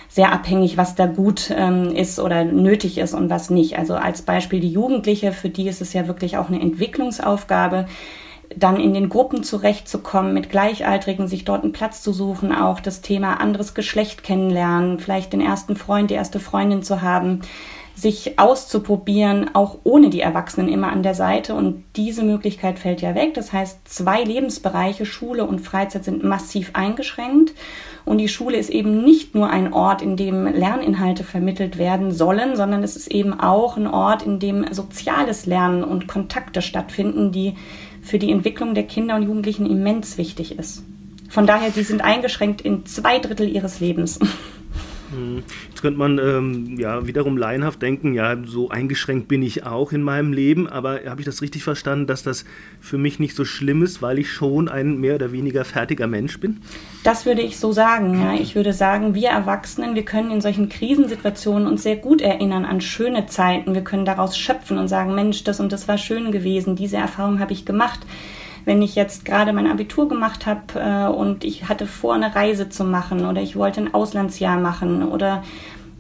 sehr 0.10 0.34
abhängig, 0.34 0.76
was 0.76 0.96
da 0.96 1.06
gut 1.06 1.50
ähm, 1.56 1.96
ist 1.96 2.20
oder 2.20 2.44
nötig 2.44 2.98
ist 2.98 3.14
und 3.14 3.30
was 3.30 3.50
nicht. 3.50 3.78
Also 3.78 3.96
als 3.96 4.22
Beispiel 4.22 4.60
die 4.60 4.70
Jugendliche, 4.70 5.32
für 5.32 5.50
die 5.50 5.70
ist 5.70 5.82
es 5.82 5.94
ja 5.94 6.08
wirklich 6.08 6.38
auch 6.38 6.50
eine 6.50 6.62
Entwicklungsaufgabe, 6.62 7.86
dann 8.54 8.78
in 8.78 8.94
den 8.94 9.08
Gruppen 9.08 9.44
zurechtzukommen, 9.44 10.34
mit 10.34 10.50
Gleichaltrigen, 10.50 11.28
sich 11.28 11.46
dort 11.46 11.64
einen 11.64 11.72
Platz 11.72 12.02
zu 12.02 12.12
suchen, 12.12 12.54
auch 12.54 12.82
das 12.82 13.02
Thema 13.02 13.40
anderes 13.40 13.76
Geschlecht 13.76 14.24
kennenlernen, 14.24 15.00
vielleicht 15.00 15.32
den 15.32 15.42
ersten 15.42 15.78
Freund, 15.78 16.10
die 16.10 16.16
erste 16.16 16.42
Freundin 16.42 16.84
zu 16.84 17.02
haben 17.02 17.42
sich 17.96 18.38
auszuprobieren, 18.38 19.56
auch 19.56 19.80
ohne 19.84 20.10
die 20.10 20.20
Erwachsenen 20.20 20.68
immer 20.68 20.92
an 20.92 21.02
der 21.02 21.16
Seite. 21.16 21.56
Und 21.56 21.84
diese 21.96 22.24
Möglichkeit 22.24 22.78
fällt 22.78 23.02
ja 23.02 23.16
weg. 23.16 23.34
Das 23.34 23.54
heißt, 23.54 23.88
zwei 23.88 24.24
Lebensbereiche, 24.24 25.06
Schule 25.06 25.46
und 25.46 25.60
Freizeit, 25.60 26.04
sind 26.04 26.24
massiv 26.24 26.72
eingeschränkt. 26.74 27.54
Und 28.04 28.20
die 28.20 28.28
Schule 28.28 28.58
ist 28.58 28.70
eben 28.70 29.04
nicht 29.04 29.34
nur 29.34 29.50
ein 29.50 29.74
Ort, 29.74 30.02
in 30.02 30.18
dem 30.18 30.46
Lerninhalte 30.46 31.24
vermittelt 31.24 31.78
werden 31.78 32.12
sollen, 32.12 32.56
sondern 32.56 32.84
es 32.84 32.96
ist 32.96 33.08
eben 33.08 33.40
auch 33.40 33.78
ein 33.78 33.88
Ort, 33.88 34.24
in 34.24 34.40
dem 34.40 34.72
soziales 34.72 35.46
Lernen 35.46 35.84
und 35.84 36.08
Kontakte 36.08 36.62
stattfinden, 36.62 37.32
die 37.32 37.56
für 38.02 38.20
die 38.20 38.32
Entwicklung 38.32 38.76
der 38.76 38.84
Kinder 38.84 39.16
und 39.16 39.24
Jugendlichen 39.24 39.66
immens 39.66 40.18
wichtig 40.18 40.60
ist. 40.60 40.84
Von 41.30 41.48
daher, 41.48 41.72
die 41.72 41.84
sind 41.84 42.02
eingeschränkt 42.04 42.62
in 42.62 42.86
zwei 42.86 43.20
Drittel 43.20 43.50
ihres 43.50 43.80
Lebens. 43.80 44.20
Hm. 45.16 45.44
Jetzt 45.70 45.82
könnte 45.82 45.98
man 45.98 46.20
ähm, 46.20 46.78
ja 46.78 47.08
wiederum 47.08 47.38
laienhaft 47.38 47.82
denken, 47.82 48.14
ja, 48.14 48.36
so 48.46 48.70
eingeschränkt 48.70 49.28
bin 49.28 49.42
ich 49.42 49.66
auch 49.66 49.92
in 49.92 50.02
meinem 50.02 50.34
Leben, 50.34 50.68
aber 50.68 51.00
habe 51.06 51.22
ich 51.22 51.26
das 51.26 51.42
richtig 51.42 51.64
verstanden, 51.64 52.08
dass 52.08 52.24
das 52.24 52.46
für 52.80 52.98
mich 52.98 53.20
nicht 53.20 53.36
so 53.36 53.46
schlimm 53.46 53.84
ist, 53.84 54.02
weil 54.02 54.20
ich 54.20 54.32
schon 54.32 54.68
ein 54.68 55.00
mehr 55.00 55.16
oder 55.16 55.32
weniger 55.32 55.66
fertiger 55.66 56.08
Mensch 56.08 56.40
bin? 56.40 56.62
Das 57.04 57.26
würde 57.26 57.42
ich 57.42 57.58
so 57.58 57.72
sagen, 57.72 58.20
ja. 58.20 58.34
Ich 58.34 58.56
würde 58.56 58.74
sagen, 58.74 59.16
wir 59.16 59.30
Erwachsenen, 59.30 59.96
wir 59.96 60.04
können 60.04 60.32
in 60.32 60.42
solchen 60.42 60.70
Krisensituationen 60.70 61.68
uns 61.68 61.84
sehr 61.84 61.96
gut 61.96 62.22
erinnern 62.22 62.66
an 62.66 62.82
schöne 62.82 63.28
Zeiten. 63.28 63.74
Wir 63.74 63.84
können 63.84 64.06
daraus 64.06 64.38
schöpfen 64.38 64.78
und 64.78 64.88
sagen, 64.88 65.16
Mensch, 65.16 65.44
das 65.44 65.60
und 65.60 65.72
das 65.72 65.88
war 65.88 65.98
schön 65.98 66.32
gewesen, 66.32 66.76
diese 66.76 66.98
Erfahrung 66.98 67.40
habe 67.40 67.54
ich 67.54 67.66
gemacht 67.66 68.02
wenn 68.66 68.82
ich 68.82 68.96
jetzt 68.96 69.24
gerade 69.26 69.54
mein 69.54 69.68
Abitur 69.68 70.10
gemacht 70.10 70.46
habe 70.46 70.62
äh, 70.76 71.08
und 71.08 71.44
ich 71.44 71.70
hatte 71.70 71.88
vor, 71.88 72.16
eine 72.16 72.36
Reise 72.36 72.70
zu 72.70 72.84
machen 72.84 73.26
oder 73.26 73.42
ich 73.42 73.56
wollte 73.56 73.82
ein 73.82 73.94
Auslandsjahr 73.94 74.58
machen 74.58 75.04
oder 75.04 75.44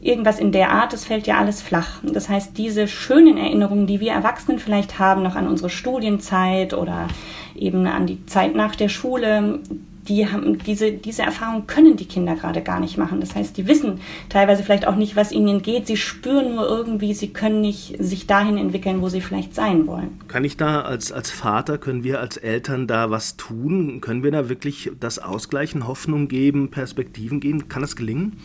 irgendwas 0.01 0.39
in 0.39 0.51
der 0.51 0.71
Art, 0.71 0.93
das 0.93 1.05
fällt 1.05 1.25
ja 1.25 1.37
alles 1.37 1.61
flach. 1.61 1.99
Das 2.03 2.29
heißt, 2.29 2.57
diese 2.57 2.87
schönen 2.87 3.37
Erinnerungen, 3.37 3.87
die 3.87 3.99
wir 3.99 4.11
Erwachsenen 4.11 4.59
vielleicht 4.59 4.99
haben, 4.99 5.23
noch 5.23 5.35
an 5.35 5.47
unsere 5.47 5.69
Studienzeit 5.69 6.73
oder 6.73 7.07
eben 7.55 7.87
an 7.87 8.05
die 8.05 8.23
Zeit 8.25 8.55
nach 8.55 8.75
der 8.75 8.89
Schule, 8.89 9.59
die 10.07 10.31
haben 10.31 10.57
diese, 10.59 10.91
diese 10.91 11.23
Erfahrung 11.23 11.67
können 11.67 11.97
die 11.97 12.05
Kinder 12.05 12.35
gerade 12.35 12.61
gar 12.61 12.79
nicht 12.79 12.97
machen. 12.97 13.19
Das 13.19 13.35
heißt, 13.35 13.57
die 13.57 13.67
wissen 13.67 13.99
teilweise 14.29 14.63
vielleicht 14.63 14.87
auch 14.87 14.95
nicht, 14.95 15.15
was 15.15 15.31
ihnen 15.31 15.47
entgeht. 15.47 15.87
Sie 15.87 15.97
spüren 15.97 16.55
nur 16.55 16.67
irgendwie, 16.67 17.13
sie 17.13 17.29
können 17.29 17.61
nicht 17.61 17.95
sich 17.99 18.27
dahin 18.27 18.57
entwickeln, 18.57 19.01
wo 19.01 19.09
sie 19.09 19.21
vielleicht 19.21 19.55
sein 19.55 19.87
wollen. 19.87 20.19
Kann 20.27 20.43
ich 20.43 20.57
da 20.57 20.81
als, 20.81 21.11
als 21.11 21.31
Vater, 21.31 21.77
können 21.77 22.03
wir 22.03 22.19
als 22.19 22.37
Eltern 22.37 22.87
da 22.87 23.09
was 23.09 23.37
tun? 23.37 24.01
Können 24.01 24.23
wir 24.23 24.31
da 24.31 24.49
wirklich 24.49 24.91
das 24.99 25.19
ausgleichen, 25.19 25.87
Hoffnung 25.87 26.27
geben, 26.27 26.69
Perspektiven 26.69 27.39
geben? 27.39 27.67
Kann 27.67 27.81
das 27.81 27.95
gelingen? 27.95 28.37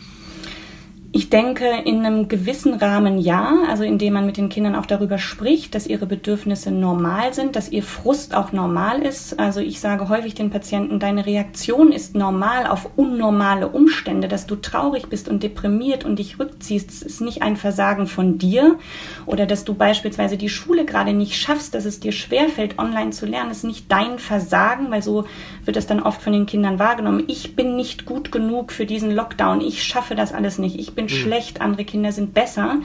Ich 1.13 1.29
denke, 1.29 1.65
in 1.83 2.05
einem 2.05 2.29
gewissen 2.29 2.73
Rahmen 2.73 3.19
ja, 3.19 3.63
also 3.67 3.83
indem 3.83 4.13
man 4.13 4.25
mit 4.25 4.37
den 4.37 4.47
Kindern 4.47 4.75
auch 4.75 4.85
darüber 4.85 5.17
spricht, 5.17 5.75
dass 5.75 5.85
ihre 5.85 6.05
Bedürfnisse 6.05 6.71
normal 6.71 7.33
sind, 7.33 7.57
dass 7.57 7.69
ihr 7.69 7.83
Frust 7.83 8.33
auch 8.33 8.53
normal 8.53 9.01
ist. 9.01 9.37
Also 9.37 9.59
ich 9.59 9.81
sage 9.81 10.07
häufig 10.07 10.35
den 10.35 10.51
Patienten, 10.51 10.99
deine 10.99 11.25
Reaktion 11.25 11.91
ist 11.91 12.15
normal 12.15 12.65
auf 12.65 12.91
unnormale 12.95 13.67
Umstände, 13.67 14.29
dass 14.29 14.47
du 14.47 14.55
traurig 14.55 15.07
bist 15.09 15.27
und 15.27 15.43
deprimiert 15.43 16.05
und 16.05 16.17
dich 16.17 16.39
rückziehst. 16.39 16.87
Das 16.89 17.01
ist 17.01 17.19
nicht 17.19 17.41
ein 17.41 17.57
Versagen 17.57 18.07
von 18.07 18.37
dir 18.37 18.79
oder 19.25 19.45
dass 19.45 19.65
du 19.65 19.73
beispielsweise 19.73 20.37
die 20.37 20.47
Schule 20.47 20.85
gerade 20.85 21.11
nicht 21.11 21.35
schaffst, 21.35 21.75
dass 21.75 21.83
es 21.83 21.99
dir 21.99 22.13
schwerfällt, 22.13 22.79
online 22.79 23.09
zu 23.09 23.25
lernen, 23.25 23.49
das 23.49 23.57
ist 23.57 23.63
nicht 23.65 23.91
dein 23.91 24.17
Versagen, 24.17 24.91
weil 24.91 25.01
so 25.01 25.25
wird 25.65 25.75
es 25.75 25.87
dann 25.87 26.01
oft 26.01 26.21
von 26.21 26.31
den 26.31 26.45
Kindern 26.45 26.79
wahrgenommen. 26.79 27.25
Ich 27.27 27.53
bin 27.57 27.75
nicht 27.75 28.05
gut 28.05 28.31
genug 28.31 28.71
für 28.71 28.85
diesen 28.85 29.11
Lockdown. 29.11 29.59
Ich 29.59 29.83
schaffe 29.83 30.15
das 30.15 30.33
alles 30.33 30.57
nicht. 30.57 30.79
Ich 30.79 30.95
bin 30.95 31.00
bin 31.05 31.17
mhm. 31.17 31.21
schlecht, 31.21 31.61
andere 31.61 31.85
Kinder 31.85 32.11
sind 32.11 32.33
besser, 32.33 32.77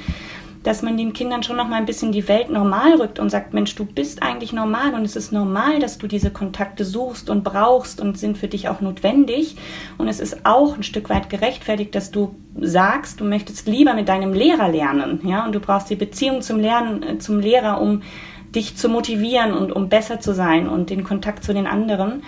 dass 0.62 0.82
man 0.82 0.96
den 0.96 1.12
Kindern 1.12 1.44
schon 1.44 1.56
noch 1.56 1.68
mal 1.68 1.76
ein 1.76 1.86
bisschen 1.86 2.10
die 2.10 2.26
Welt 2.26 2.50
normal 2.50 2.94
rückt 2.94 3.20
und 3.20 3.30
sagt, 3.30 3.54
Mensch, 3.54 3.76
du 3.76 3.84
bist 3.84 4.20
eigentlich 4.22 4.52
normal 4.52 4.94
und 4.94 5.04
es 5.04 5.14
ist 5.14 5.30
normal, 5.30 5.78
dass 5.78 5.96
du 5.96 6.08
diese 6.08 6.32
Kontakte 6.32 6.84
suchst 6.84 7.30
und 7.30 7.44
brauchst 7.44 8.00
und 8.00 8.18
sind 8.18 8.36
für 8.36 8.48
dich 8.48 8.68
auch 8.68 8.80
notwendig. 8.80 9.56
Und 9.96 10.08
es 10.08 10.18
ist 10.18 10.44
auch 10.44 10.76
ein 10.76 10.82
Stück 10.82 11.08
weit 11.08 11.30
gerechtfertigt, 11.30 11.94
dass 11.94 12.10
du 12.10 12.34
sagst, 12.60 13.20
du 13.20 13.24
möchtest 13.24 13.68
lieber 13.68 13.94
mit 13.94 14.08
deinem 14.08 14.32
Lehrer 14.32 14.68
lernen, 14.68 15.20
ja, 15.24 15.44
und 15.44 15.54
du 15.54 15.60
brauchst 15.60 15.88
die 15.88 15.94
Beziehung 15.94 16.42
zum 16.42 16.58
Lernen, 16.58 17.02
äh, 17.04 17.18
zum 17.18 17.38
Lehrer, 17.38 17.80
um 17.80 18.02
dich 18.52 18.76
zu 18.76 18.88
motivieren 18.88 19.52
und 19.52 19.70
um 19.70 19.88
besser 19.88 20.18
zu 20.18 20.34
sein 20.34 20.68
und 20.68 20.90
den 20.90 21.04
Kontakt 21.04 21.44
zu 21.44 21.54
den 21.54 21.68
anderen. 21.68 22.22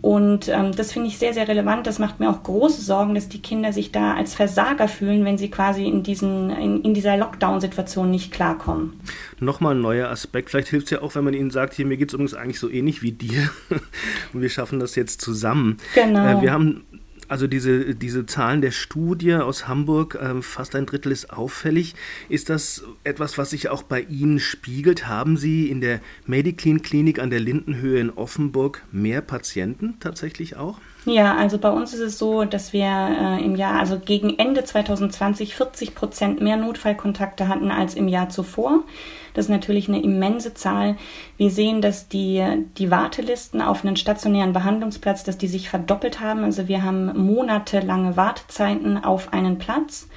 Und 0.00 0.48
ähm, 0.48 0.74
das 0.76 0.92
finde 0.92 1.08
ich 1.08 1.18
sehr, 1.18 1.34
sehr 1.34 1.48
relevant. 1.48 1.86
Das 1.86 1.98
macht 1.98 2.20
mir 2.20 2.30
auch 2.30 2.42
große 2.42 2.82
Sorgen, 2.82 3.14
dass 3.14 3.28
die 3.28 3.42
Kinder 3.42 3.72
sich 3.72 3.90
da 3.90 4.14
als 4.14 4.34
Versager 4.34 4.86
fühlen, 4.86 5.24
wenn 5.24 5.38
sie 5.38 5.50
quasi 5.50 5.86
in, 5.86 6.02
diesen, 6.02 6.50
in, 6.50 6.82
in 6.82 6.94
dieser 6.94 7.16
Lockdown-Situation 7.16 8.10
nicht 8.10 8.32
klarkommen. 8.32 9.00
Nochmal 9.40 9.74
ein 9.74 9.80
neuer 9.80 10.08
Aspekt. 10.08 10.50
Vielleicht 10.50 10.68
hilft 10.68 10.86
es 10.86 10.90
ja 10.90 11.02
auch, 11.02 11.14
wenn 11.16 11.24
man 11.24 11.34
ihnen 11.34 11.50
sagt, 11.50 11.74
hier, 11.74 11.86
mir 11.86 11.96
geht 11.96 12.10
es 12.10 12.14
übrigens 12.14 12.34
eigentlich 12.34 12.60
so 12.60 12.70
ähnlich 12.70 13.02
wie 13.02 13.12
dir. 13.12 13.50
Und 14.32 14.40
wir 14.40 14.50
schaffen 14.50 14.78
das 14.78 14.94
jetzt 14.94 15.20
zusammen. 15.20 15.78
Genau. 15.94 16.38
Äh, 16.38 16.42
wir 16.42 16.52
haben 16.52 16.84
also 17.28 17.46
diese, 17.46 17.94
diese 17.94 18.26
Zahlen 18.26 18.60
der 18.60 18.70
Studie 18.70 19.34
aus 19.34 19.68
Hamburg, 19.68 20.18
ähm, 20.20 20.42
fast 20.42 20.74
ein 20.74 20.86
Drittel 20.86 21.12
ist 21.12 21.30
auffällig. 21.30 21.94
Ist 22.28 22.48
das 22.48 22.84
etwas, 23.04 23.38
was 23.38 23.50
sich 23.50 23.68
auch 23.68 23.82
bei 23.82 24.00
Ihnen 24.00 24.40
spiegelt? 24.40 25.06
Haben 25.06 25.36
Sie 25.36 25.68
in 25.68 25.80
der 25.80 26.00
Mediclean 26.26 26.82
Klinik 26.82 27.18
an 27.18 27.30
der 27.30 27.40
Lindenhöhe 27.40 28.00
in 28.00 28.10
Offenburg 28.10 28.82
mehr 28.90 29.20
Patienten 29.20 29.96
tatsächlich 30.00 30.56
auch? 30.56 30.78
Ja, 31.04 31.36
also 31.36 31.58
bei 31.58 31.70
uns 31.70 31.94
ist 31.94 32.00
es 32.00 32.18
so, 32.18 32.44
dass 32.44 32.72
wir 32.72 32.84
äh, 32.84 33.44
im 33.44 33.56
Jahr, 33.56 33.78
also 33.78 33.98
gegen 33.98 34.38
Ende 34.38 34.64
2020 34.64 35.54
40 35.54 35.94
Prozent 35.94 36.40
mehr 36.40 36.56
Notfallkontakte 36.56 37.48
hatten 37.48 37.70
als 37.70 37.94
im 37.94 38.08
Jahr 38.08 38.28
zuvor. 38.28 38.84
Das 39.38 39.44
ist 39.44 39.50
natürlich 39.50 39.86
eine 39.86 40.02
immense 40.02 40.52
Zahl. 40.52 40.96
Wir 41.36 41.50
sehen, 41.52 41.80
dass 41.80 42.08
die, 42.08 42.44
die 42.76 42.90
Wartelisten 42.90 43.62
auf 43.62 43.84
einen 43.84 43.94
stationären 43.94 44.52
Behandlungsplatz, 44.52 45.22
dass 45.22 45.38
die 45.38 45.46
sich 45.46 45.70
verdoppelt 45.70 46.18
haben. 46.18 46.42
Also 46.42 46.66
wir 46.66 46.82
haben 46.82 47.16
monatelange 47.16 48.16
Wartezeiten 48.16 49.04
auf 49.04 49.32
einen 49.32 49.58
Platz. 49.58 50.08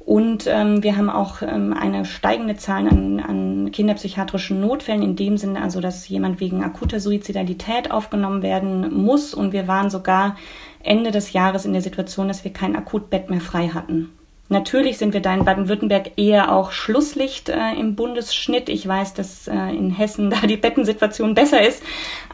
Und 0.00 0.48
ähm, 0.48 0.82
wir 0.82 0.96
haben 0.96 1.10
auch 1.10 1.42
ähm, 1.42 1.72
eine 1.72 2.04
steigende 2.04 2.56
Zahl 2.56 2.88
an, 2.88 3.20
an 3.20 3.70
kinderpsychiatrischen 3.70 4.60
Notfällen, 4.60 5.02
in 5.02 5.14
dem 5.14 5.36
Sinne 5.36 5.62
also, 5.62 5.80
dass 5.80 6.08
jemand 6.08 6.40
wegen 6.40 6.64
akuter 6.64 6.98
Suizidalität 6.98 7.92
aufgenommen 7.92 8.42
werden 8.42 8.92
muss. 8.92 9.32
Und 9.32 9.52
wir 9.52 9.68
waren 9.68 9.90
sogar 9.90 10.34
Ende 10.82 11.12
des 11.12 11.32
Jahres 11.32 11.66
in 11.66 11.72
der 11.72 11.82
Situation, 11.82 12.26
dass 12.26 12.42
wir 12.42 12.52
kein 12.52 12.74
Akutbett 12.74 13.30
mehr 13.30 13.40
frei 13.40 13.68
hatten. 13.68 14.10
Natürlich 14.50 14.98
sind 14.98 15.14
wir 15.14 15.20
da 15.20 15.32
in 15.32 15.44
Baden-Württemberg 15.44 16.10
eher 16.16 16.52
auch 16.52 16.72
Schlusslicht 16.72 17.48
äh, 17.48 17.72
im 17.78 17.94
Bundesschnitt. 17.94 18.68
Ich 18.68 18.86
weiß, 18.86 19.14
dass 19.14 19.46
äh, 19.46 19.54
in 19.54 19.90
Hessen 19.90 20.28
da 20.42 20.46
die 20.46 20.56
Bettensituation 20.56 21.34
besser 21.34 21.66
ist, 21.66 21.82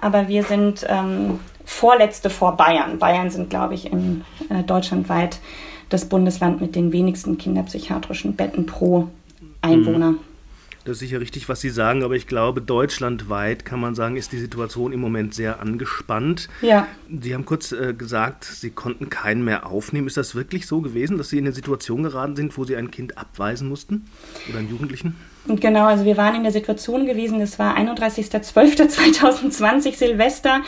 aber 0.00 0.26
wir 0.26 0.42
sind 0.42 0.86
ähm, 0.88 1.40
vorletzte 1.66 2.30
vor 2.30 2.56
Bayern. 2.56 2.98
Bayern 2.98 3.28
sind, 3.28 3.50
glaube 3.50 3.74
ich, 3.74 3.92
in 3.92 4.24
äh, 4.48 4.62
deutschlandweit 4.62 5.40
das 5.90 6.06
Bundesland 6.06 6.60
mit 6.60 6.74
den 6.74 6.90
wenigsten 6.90 7.36
kinderpsychiatrischen 7.36 8.34
Betten 8.34 8.64
pro 8.64 9.08
Einwohner. 9.60 10.12
Mhm. 10.12 10.20
Das 10.86 10.94
ist 10.94 11.00
sicher 11.00 11.20
richtig, 11.20 11.48
was 11.48 11.60
Sie 11.60 11.70
sagen, 11.70 12.04
aber 12.04 12.14
ich 12.14 12.28
glaube, 12.28 12.62
deutschlandweit 12.62 13.64
kann 13.64 13.80
man 13.80 13.96
sagen, 13.96 14.16
ist 14.16 14.30
die 14.30 14.38
Situation 14.38 14.92
im 14.92 15.00
Moment 15.00 15.34
sehr 15.34 15.58
angespannt. 15.58 16.48
Ja. 16.62 16.86
Sie 17.10 17.34
haben 17.34 17.44
kurz 17.44 17.72
äh, 17.72 17.92
gesagt, 17.92 18.44
Sie 18.44 18.70
konnten 18.70 19.10
keinen 19.10 19.44
mehr 19.44 19.66
aufnehmen. 19.66 20.06
Ist 20.06 20.16
das 20.16 20.36
wirklich 20.36 20.68
so 20.68 20.80
gewesen, 20.80 21.18
dass 21.18 21.28
Sie 21.28 21.38
in 21.38 21.44
eine 21.44 21.52
Situation 21.52 22.04
geraten 22.04 22.36
sind, 22.36 22.56
wo 22.56 22.64
Sie 22.64 22.76
ein 22.76 22.92
Kind 22.92 23.18
abweisen 23.18 23.68
mussten 23.68 24.06
oder 24.48 24.60
einen 24.60 24.70
Jugendlichen? 24.70 25.16
Genau, 25.48 25.86
also 25.86 26.04
wir 26.04 26.16
waren 26.16 26.36
in 26.36 26.44
der 26.44 26.52
Situation 26.52 27.04
gewesen, 27.04 27.40
das 27.40 27.58
war 27.58 27.76
31.12.2020 27.76 29.96
Silvester. 29.96 30.60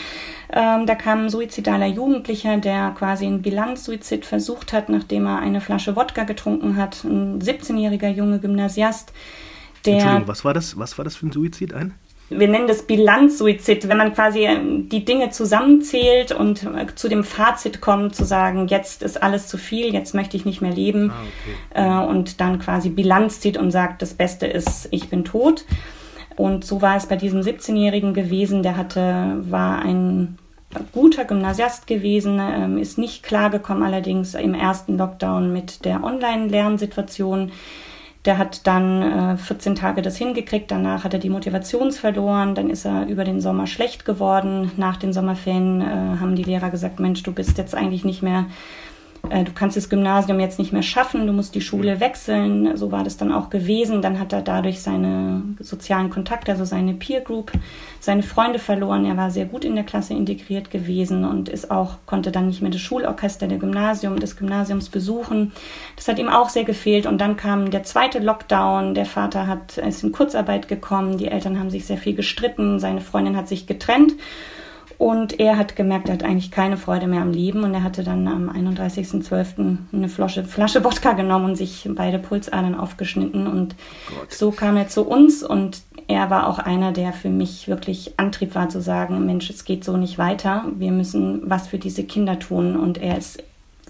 Ähm, 0.53 0.87
da 0.87 0.97
kam 0.97 1.27
ein 1.27 1.31
suizidaler 1.31 1.87
Jugendlicher, 1.87 2.57
der 2.57 2.93
quasi 2.99 3.27
einen 3.27 3.43
Bilanzsuizid 3.43 4.27
versucht 4.27 4.73
hat, 4.73 4.89
nachdem 4.89 5.27
er 5.27 5.39
eine 5.39 5.61
Flasche 5.61 5.95
Wodka 5.95 6.25
getrunken 6.25 6.75
hat. 6.77 7.05
Ein 7.05 7.41
17-jähriger 7.41 8.09
junge 8.09 8.41
Gymnasiast 8.41 9.13
der, 9.85 9.95
Entschuldigung, 9.95 10.29
was 10.29 10.45
war 10.45 10.55
das? 10.55 10.79
Was 10.79 10.99
war 10.99 11.05
das 11.05 11.17
für 11.17 11.27
ein 11.27 11.33
Suizid 11.33 11.73
ein? 11.73 11.95
wir 12.31 12.49
nennen 12.49 12.69
das 12.69 12.83
Bilanzsuizid, 12.83 13.89
wenn 13.89 13.97
man 13.97 14.13
quasi 14.13 14.45
ähm, 14.45 14.89
die 14.89 15.05
Dinge 15.05 15.31
zusammenzählt 15.31 16.33
und 16.33 16.63
äh, 16.65 16.87
zu 16.95 17.09
dem 17.09 17.25
Fazit 17.25 17.81
kommt, 17.81 18.15
zu 18.15 18.25
sagen, 18.25 18.69
jetzt 18.69 19.03
ist 19.03 19.23
alles 19.23 19.49
zu 19.49 19.57
viel, 19.57 19.95
jetzt 19.95 20.15
möchte 20.15 20.37
ich 20.37 20.45
nicht 20.45 20.61
mehr 20.61 20.73
leben 20.73 21.11
ah, 21.11 21.23
okay. 21.75 21.89
Äh, 21.89 22.09
und 22.09 22.41
dann 22.41 22.59
quasi 22.59 22.91
Bilanz 22.91 23.41
zieht 23.41 23.57
und 23.57 23.71
sagt, 23.71 24.03
das 24.03 24.15
Beste 24.15 24.47
ist, 24.47 24.89
ich 24.91 25.09
bin 25.09 25.25
tot. 25.25 25.65
Und 26.37 26.65
so 26.65 26.83
war 26.83 26.97
es 26.97 27.07
bei 27.07 27.17
diesem 27.17 27.41
17-Jährigen 27.41 28.15
gewesen, 28.15 28.63
der 28.63 28.77
hatte, 28.77 29.39
war 29.41 29.81
ein 29.81 30.39
guter 30.93 31.25
Gymnasiast 31.25 31.87
gewesen, 31.87 32.39
ähm, 32.41 32.77
ist 32.77 32.99
nicht 32.99 33.23
klargekommen 33.23 33.83
allerdings 33.83 34.35
im 34.35 34.53
ersten 34.53 34.99
Lockdown 34.99 35.53
mit 35.53 35.87
der 35.87 36.05
Online-Lernsituation 36.05 37.53
der 38.25 38.39
hat 38.39 38.67
dann 38.67 39.03
äh, 39.03 39.37
14 39.37 39.75
Tage 39.75 40.03
das 40.03 40.17
hingekriegt, 40.17 40.71
danach 40.71 41.05
hat 41.05 41.15
er 41.15 41.21
die 41.21 41.31
Motivation 41.31 41.93
verloren, 41.93 42.55
dann 42.55 42.69
ist 42.69 42.85
er 42.85 43.07
über 43.07 43.25
den 43.25 43.41
Sommer 43.41 43.67
schlecht 43.67 44.05
geworden. 44.05 44.73
Nach 44.77 44.97
den 44.97 45.13
Sommerferien 45.13 45.81
äh, 45.81 45.85
haben 46.21 46.35
die 46.35 46.43
Lehrer 46.43 46.71
gesagt, 46.71 47.01
Mensch, 47.01 47.23
du 47.23 47.33
bist 47.33 47.59
jetzt 47.59 47.75
eigentlich 47.75 48.05
nicht 48.05 48.23
mehr 48.23 48.47
äh, 49.31 49.45
du 49.45 49.53
kannst 49.53 49.77
das 49.77 49.89
Gymnasium 49.89 50.41
jetzt 50.41 50.59
nicht 50.59 50.73
mehr 50.73 50.83
schaffen, 50.83 51.27
du 51.27 51.33
musst 51.33 51.55
die 51.55 51.61
Schule 51.61 52.01
wechseln. 52.01 52.77
So 52.77 52.93
war 52.93 53.05
das 53.05 53.17
dann 53.17 53.33
auch 53.33 53.51
gewesen. 53.51 54.03
Dann 54.03 54.19
hat 54.19 54.33
er 54.33 54.43
dadurch 54.43 54.81
seine 54.81 55.43
sozialen 55.61 56.11
Kontakte, 56.11 56.53
also 56.53 56.65
seine 56.65 56.95
Peer 56.95 57.21
Group, 57.21 57.53
seine 58.01 58.23
Freunde 58.23 58.59
verloren. 58.59 59.05
Er 59.05 59.17
war 59.17 59.31
sehr 59.31 59.47
gut 59.47 59.65
in 59.65 59.75
der 59.75 59.85
Klasse 59.85 60.15
integriert 60.15 60.71
gewesen 60.71 61.25
und 61.25 61.49
ist 61.49 61.71
auch, 61.71 61.97
konnte 62.07 62.31
dann 62.31 62.49
nicht 62.49 62.63
mehr 62.63 62.71
das 62.71 62.81
Schulorchester 62.81 63.47
der 63.47 63.59
Gymnasium, 63.59 64.19
des 64.19 64.37
Gymnasiums 64.37 64.89
besuchen. 64.89 65.53
Das 65.97 66.09
hat 66.09 66.19
ihm 66.19 66.29
auch 66.29 66.49
sehr 66.49 66.65
gefehlt. 66.65 67.07
Und 67.07 67.21
dann 67.21 67.37
kam 67.37 67.71
der 67.71 67.85
zweite 67.85 68.19
Lockdown. 68.19 68.95
Der 68.95 69.07
Vater 69.07 69.47
hat, 69.47 69.79
ist 69.79 70.03
in 70.05 70.13
Kurzarbeit 70.13 70.69
gekommen. 70.69 71.19
Die 71.19 71.29
Eltern 71.29 71.59
haben 71.59 71.71
sich 71.71 71.87
sehr 71.87 71.99
viel 71.99 72.15
gestritten. 72.15 72.79
Seine 72.79 73.01
Freundin 73.01 73.37
hat 73.37 73.49
sich 73.49 73.67
getrennt. 73.67 74.15
Und 74.99 75.39
er 75.39 75.57
hat 75.57 75.77
gemerkt, 75.77 76.09
er 76.09 76.15
hat 76.15 76.25
eigentlich 76.25 76.51
keine 76.51 76.77
Freude 76.77 77.07
mehr 77.07 77.23
am 77.23 77.31
Leben 77.31 77.63
und 77.63 77.73
er 77.73 77.85
hatte 77.85 78.03
dann 78.03 78.27
am 78.27 78.51
31.12. 78.51 79.77
eine 79.93 80.09
Flasche, 80.09 80.43
Flasche 80.43 80.83
Wodka 80.83 81.13
genommen 81.13 81.45
und 81.45 81.57
sich 81.57 81.89
beide 81.95 82.19
Pulsadern 82.19 82.75
aufgeschnitten 82.75 83.47
und 83.47 83.77
Gott. 84.09 84.33
so 84.33 84.51
kam 84.51 84.77
er 84.77 84.89
zu 84.89 85.07
uns 85.07 85.45
und 85.45 85.83
er 86.09 86.31
war 86.31 86.49
auch 86.49 86.59
einer, 86.59 86.91
der 86.91 87.13
für 87.13 87.29
mich 87.29 87.69
wirklich 87.69 88.15
Antrieb 88.17 88.57
war 88.57 88.71
zu 88.71 88.81
sagen, 88.81 89.25
Mensch, 89.25 89.49
es 89.51 89.65
geht 89.65 89.85
so 89.85 89.97
nicht 89.97 90.19
weiter, 90.19 90.65
wir 90.75 90.91
müssen 90.91 91.43
was 91.45 91.69
für 91.69 91.79
diese 91.79 92.03
Kinder 92.03 92.41
tun 92.41 92.75
und 92.75 92.99
er 92.99 93.19
ist 93.19 93.41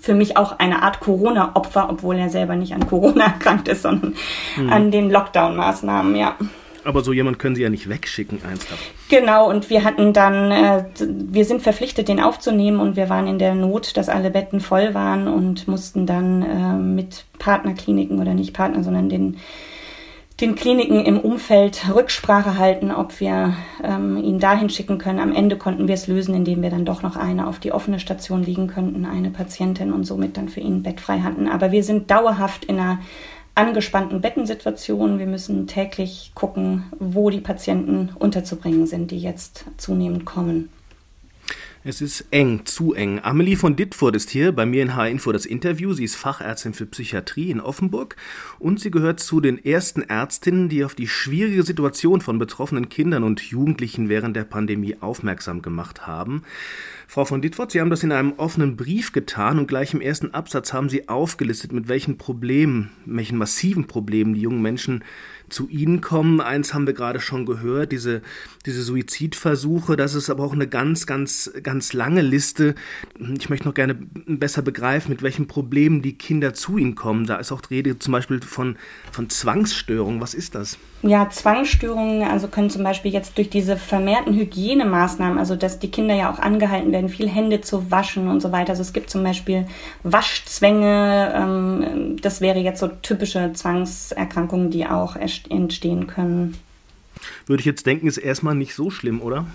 für 0.01 0.15
mich 0.15 0.37
auch 0.37 0.59
eine 0.59 0.83
Art 0.83 1.01
Corona-Opfer, 1.01 1.89
obwohl 1.91 2.17
er 2.17 2.29
selber 2.29 2.55
nicht 2.55 2.75
an 2.75 2.87
Corona 2.87 3.25
erkrankt 3.33 3.69
ist, 3.69 3.83
sondern 3.83 4.15
hm. 4.57 4.71
an 4.71 4.91
den 4.91 5.11
Lockdown-Maßnahmen, 5.11 6.17
ja. 6.17 6.37
Aber 6.85 7.03
so 7.03 7.13
jemand 7.13 7.39
können 7.39 7.55
Sie 7.55 7.63
ja 7.63 7.71
nicht 7.71 7.89
wegschicken, 7.89 8.41
ernsthaft. 8.43 8.83
Genau, 9.09 9.49
und 9.49 9.71
wir 9.71 9.85
hatten 9.85 10.13
dann, 10.13 10.51
äh, 10.51 10.85
wir 10.99 11.45
sind 11.45 11.63
verpflichtet, 11.63 12.09
den 12.09 12.21
aufzunehmen 12.21 12.81
und 12.81 12.97
wir 12.97 13.09
waren 13.09 13.27
in 13.27 13.39
der 13.39 13.55
Not, 13.55 13.97
dass 13.97 14.09
alle 14.09 14.31
Betten 14.31 14.61
voll 14.61 14.95
waren 14.95 15.29
und 15.29 15.69
mussten 15.69 16.07
dann 16.07 16.43
äh, 16.43 16.75
mit 16.75 17.25
Partnerkliniken 17.39 18.21
oder 18.21 18.35
nicht 18.35 18.55
Partner, 18.55 18.83
sondern 18.83 19.09
den, 19.09 19.39
den 20.41 20.55
Kliniken 20.55 21.05
im 21.05 21.19
Umfeld 21.19 21.83
Rücksprache 21.93 22.59
halten, 22.59 22.93
ob 22.93 23.19
wir 23.19 23.55
ähm, 23.83 24.17
ihn 24.17 24.39
dahin 24.39 24.71
schicken 24.71 24.99
können. 24.99 25.19
Am 25.19 25.33
Ende 25.33 25.57
konnten 25.57 25.89
wir 25.89 25.95
es 25.95 26.07
lösen, 26.07 26.35
indem 26.35 26.63
wir 26.63 26.71
dann 26.71 26.85
doch 26.85 27.03
noch 27.03 27.17
eine 27.17 27.49
auf 27.49 27.59
die 27.59 27.73
offene 27.73 27.99
Station 27.99 28.45
liegen 28.45 28.69
könnten, 28.69 29.05
eine 29.05 29.31
Patientin 29.31 29.93
und 29.93 30.05
somit 30.05 30.37
dann 30.37 30.49
für 30.49 30.61
ihn 30.61 30.83
Bett 30.83 31.01
frei 31.01 31.21
hatten. 31.21 31.49
Aber 31.49 31.73
wir 31.73 31.83
sind 31.83 32.11
dauerhaft 32.11 32.65
in 32.67 32.79
einer 32.79 33.01
angespannten 33.59 34.21
Bettensituationen. 34.21 35.19
Wir 35.19 35.27
müssen 35.27 35.67
täglich 35.67 36.31
gucken, 36.35 36.85
wo 37.01 37.29
die 37.29 37.41
Patienten 37.41 38.11
unterzubringen 38.17 38.87
sind, 38.87 39.11
die 39.11 39.19
jetzt 39.19 39.65
zunehmend 39.77 40.25
kommen. 40.25 40.71
Es 41.89 42.03
ist 42.03 42.27
eng, 42.33 42.67
zu 42.67 42.93
eng. 42.93 43.19
Amelie 43.23 43.57
von 43.57 43.75
Dittfurt 43.75 44.15
ist 44.15 44.29
hier 44.29 44.53
bei 44.53 44.67
mir 44.67 44.83
in 44.83 44.95
H-Info 44.95 45.33
das 45.33 45.47
Interview. 45.47 45.95
Sie 45.95 46.05
ist 46.05 46.17
Fachärztin 46.17 46.75
für 46.75 46.85
Psychiatrie 46.85 47.51
in 47.51 47.63
Offenburg 47.63 48.17
und 48.59 48.79
sie 48.79 48.91
gehört 48.91 49.21
zu 49.21 49.41
den 49.41 49.65
ersten 49.65 50.03
Ärztinnen, 50.03 50.69
die 50.69 50.85
auf 50.85 50.95
die 50.95 51.09
schwierige 51.09 51.63
Situation 51.63 52.21
von 52.21 52.39
betroffenen 52.39 52.91
Kindern 52.91 53.23
und 53.23 53.41
Jugendlichen 53.41 54.11
während 54.11 54.37
der 54.37 54.45
Pandemie 54.45 54.97
aufmerksam 55.01 55.63
gemacht 55.63 56.07
haben. 56.07 56.43
Frau 57.07 57.25
von 57.25 57.41
Dittfurt, 57.41 57.71
Sie 57.71 57.81
haben 57.81 57.89
das 57.89 58.03
in 58.03 58.13
einem 58.13 58.35
offenen 58.37 58.77
Brief 58.77 59.13
getan 59.13 59.59
und 59.59 59.67
gleich 59.67 59.95
im 59.95 60.03
ersten 60.03 60.35
Absatz 60.35 60.75
haben 60.75 60.91
Sie 60.91 61.09
aufgelistet, 61.09 61.73
mit 61.73 61.89
welchen 61.89 62.19
Problemen, 62.19 62.91
welchen 63.07 63.39
massiven 63.39 63.87
Problemen 63.87 64.35
die 64.35 64.43
jungen 64.43 64.61
Menschen 64.61 65.05
zu 65.49 65.69
Ihnen 65.69 66.01
kommen. 66.01 66.41
Eins 66.41 66.75
haben 66.75 66.87
wir 66.87 66.95
gerade 66.95 67.21
schon 67.21 67.47
gehört, 67.47 67.93
diese, 67.93 68.23
diese 68.67 68.83
Suizidversuche. 68.83 69.97
Das 69.97 70.15
ist 70.15 70.31
aber 70.31 70.45
auch 70.45 70.53
eine 70.53 70.69
ganz, 70.69 71.07
ganz, 71.07 71.51
ganz 71.63 71.93
lange 71.93 72.23
Liste. 72.23 72.75
Ich 73.39 73.51
möchte 73.51 73.67
noch 73.67 73.75
gerne 73.75 73.95
besser 73.95 74.63
begreifen, 74.63 75.11
mit 75.11 75.23
welchen 75.23 75.47
Problemen 75.47 76.03
die 76.03 76.19
Kinder 76.19 76.55
zu 76.55 76.79
Ihnen 76.79 76.95
kommen. 76.95 77.27
Da 77.27 77.37
ist 77.37 77.53
auch 77.53 77.61
die 77.61 77.75
Rede 77.75 77.99
zum 77.99 78.13
Beispiel 78.13 78.41
von, 78.41 78.77
von 79.13 79.31
Zwangsstörungen. 79.31 80.21
Was 80.21 80.35
ist 80.35 80.55
das? 80.55 80.79
Ja, 81.03 81.31
Zwangsstörungen, 81.31 82.29
also 82.29 82.49
können 82.49 82.71
zum 82.71 82.83
Beispiel 82.83 83.13
jetzt 83.13 83.39
durch 83.39 83.49
diese 83.49 83.77
vermehrten 83.77 84.35
Hygienemaßnahmen, 84.35 85.39
also 85.39 85.55
dass 85.55 85.79
die 85.79 85.93
Kinder 85.93 86.17
ja 86.17 86.33
auch 86.33 86.41
angehalten 86.41 86.91
werden, 86.91 87.09
viel 87.09 87.29
Hände 87.29 87.61
zu 87.61 87.93
waschen 87.93 88.27
und 88.27 88.41
so 88.41 88.51
weiter. 88.51 88.71
Also 88.71 88.83
es 88.83 88.93
gibt 88.93 89.09
zum 89.09 89.23
Beispiel 89.23 89.67
Waschzwänge, 90.03 91.33
ähm, 91.37 92.17
das 92.21 92.41
wäre 92.41 92.59
jetzt 92.59 92.81
so 92.81 92.89
typische 92.89 93.53
Zwangserkrankungen, 93.53 94.71
die 94.71 94.87
auch 94.87 95.15
entstehen 95.51 96.07
können. 96.07 96.57
Würde 97.47 97.61
ich 97.61 97.67
jetzt 97.67 97.87
denken, 97.87 98.07
ist 98.07 98.19
erstmal 98.19 98.55
nicht 98.55 98.75
so 98.75 98.91
schlimm, 98.91 99.21
oder? 99.21 99.47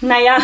Naja, 0.00 0.36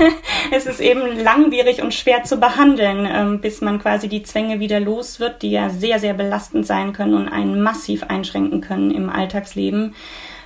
es 0.52 0.64
ist 0.64 0.80
eben 0.80 1.18
langwierig 1.18 1.82
und 1.82 1.92
schwer 1.92 2.24
zu 2.24 2.38
behandeln, 2.38 3.06
ähm, 3.10 3.40
bis 3.40 3.60
man 3.60 3.78
quasi 3.78 4.08
die 4.08 4.22
Zwänge 4.22 4.58
wieder 4.58 4.80
los 4.80 5.20
wird, 5.20 5.42
die 5.42 5.50
ja 5.50 5.68
sehr, 5.68 5.98
sehr 5.98 6.14
belastend 6.14 6.66
sein 6.66 6.94
können 6.94 7.14
und 7.14 7.28
einen 7.28 7.62
massiv 7.62 8.04
einschränken 8.04 8.62
können 8.62 8.90
im 8.90 9.10
Alltagsleben. 9.10 9.94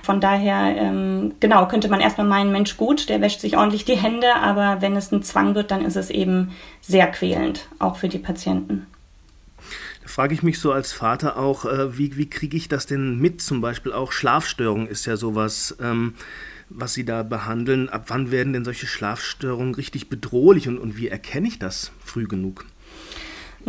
Von 0.03 0.19
daher, 0.19 0.75
ähm, 0.77 1.35
genau, 1.39 1.67
könnte 1.67 1.87
man 1.87 2.01
erstmal 2.01 2.27
meinen, 2.27 2.51
Mensch 2.51 2.75
gut, 2.75 3.07
der 3.07 3.21
wäscht 3.21 3.39
sich 3.39 3.57
ordentlich 3.57 3.85
die 3.85 3.97
Hände, 3.97 4.35
aber 4.35 4.81
wenn 4.81 4.95
es 4.97 5.11
ein 5.11 5.23
Zwang 5.23 5.55
wird, 5.55 5.71
dann 5.71 5.85
ist 5.85 5.95
es 5.95 6.09
eben 6.09 6.51
sehr 6.81 7.07
quälend, 7.07 7.67
auch 7.79 7.95
für 7.95 8.09
die 8.09 8.19
Patienten 8.19 8.85
frage 10.17 10.33
ich 10.33 10.41
mich 10.41 10.57
so 10.57 10.71
als 10.71 10.93
Vater 10.93 11.37
auch, 11.37 11.65
äh, 11.65 11.95
wie, 11.95 12.17
wie 12.17 12.27
kriege 12.27 12.57
ich 12.57 12.67
das 12.67 12.87
denn 12.87 13.19
mit? 13.19 13.39
Zum 13.39 13.61
Beispiel 13.61 13.93
auch 13.93 14.11
Schlafstörungen 14.11 14.87
ist 14.87 15.05
ja 15.05 15.15
sowas, 15.15 15.77
ähm, 15.79 16.15
was 16.71 16.95
Sie 16.95 17.05
da 17.05 17.21
behandeln. 17.21 17.87
Ab 17.87 18.05
wann 18.07 18.31
werden 18.31 18.51
denn 18.51 18.65
solche 18.65 18.87
Schlafstörungen 18.87 19.75
richtig 19.75 20.09
bedrohlich 20.09 20.67
und, 20.67 20.79
und 20.79 20.97
wie 20.97 21.07
erkenne 21.07 21.47
ich 21.47 21.59
das 21.59 21.91
früh 22.03 22.27
genug? 22.27 22.65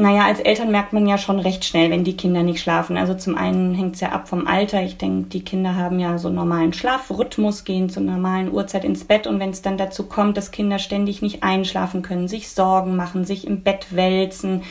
Naja, 0.00 0.26
als 0.26 0.38
Eltern 0.38 0.70
merkt 0.70 0.92
man 0.92 1.08
ja 1.08 1.18
schon 1.18 1.40
recht 1.40 1.64
schnell, 1.64 1.90
wenn 1.90 2.04
die 2.04 2.16
Kinder 2.16 2.44
nicht 2.44 2.60
schlafen. 2.60 2.96
Also 2.96 3.14
zum 3.14 3.36
einen 3.36 3.74
hängt 3.74 3.96
es 3.96 4.00
ja 4.00 4.10
ab 4.10 4.28
vom 4.28 4.46
Alter. 4.46 4.80
Ich 4.80 4.96
denke, 4.96 5.28
die 5.28 5.42
Kinder 5.42 5.74
haben 5.74 5.98
ja 5.98 6.18
so 6.18 6.28
einen 6.28 6.36
normalen 6.36 6.72
Schlafrhythmus, 6.72 7.64
gehen 7.64 7.90
zur 7.90 8.04
normalen 8.04 8.52
Uhrzeit 8.52 8.84
ins 8.84 9.02
Bett. 9.02 9.26
Und 9.26 9.40
wenn 9.40 9.50
es 9.50 9.60
dann 9.60 9.76
dazu 9.76 10.04
kommt, 10.04 10.36
dass 10.36 10.52
Kinder 10.52 10.78
ständig 10.78 11.20
nicht 11.20 11.42
einschlafen 11.42 12.02
können, 12.02 12.28
sich 12.28 12.48
Sorgen 12.50 12.94
machen, 12.94 13.24
sich 13.24 13.44
im 13.44 13.62
Bett 13.62 13.88
wälzen, 13.90 14.62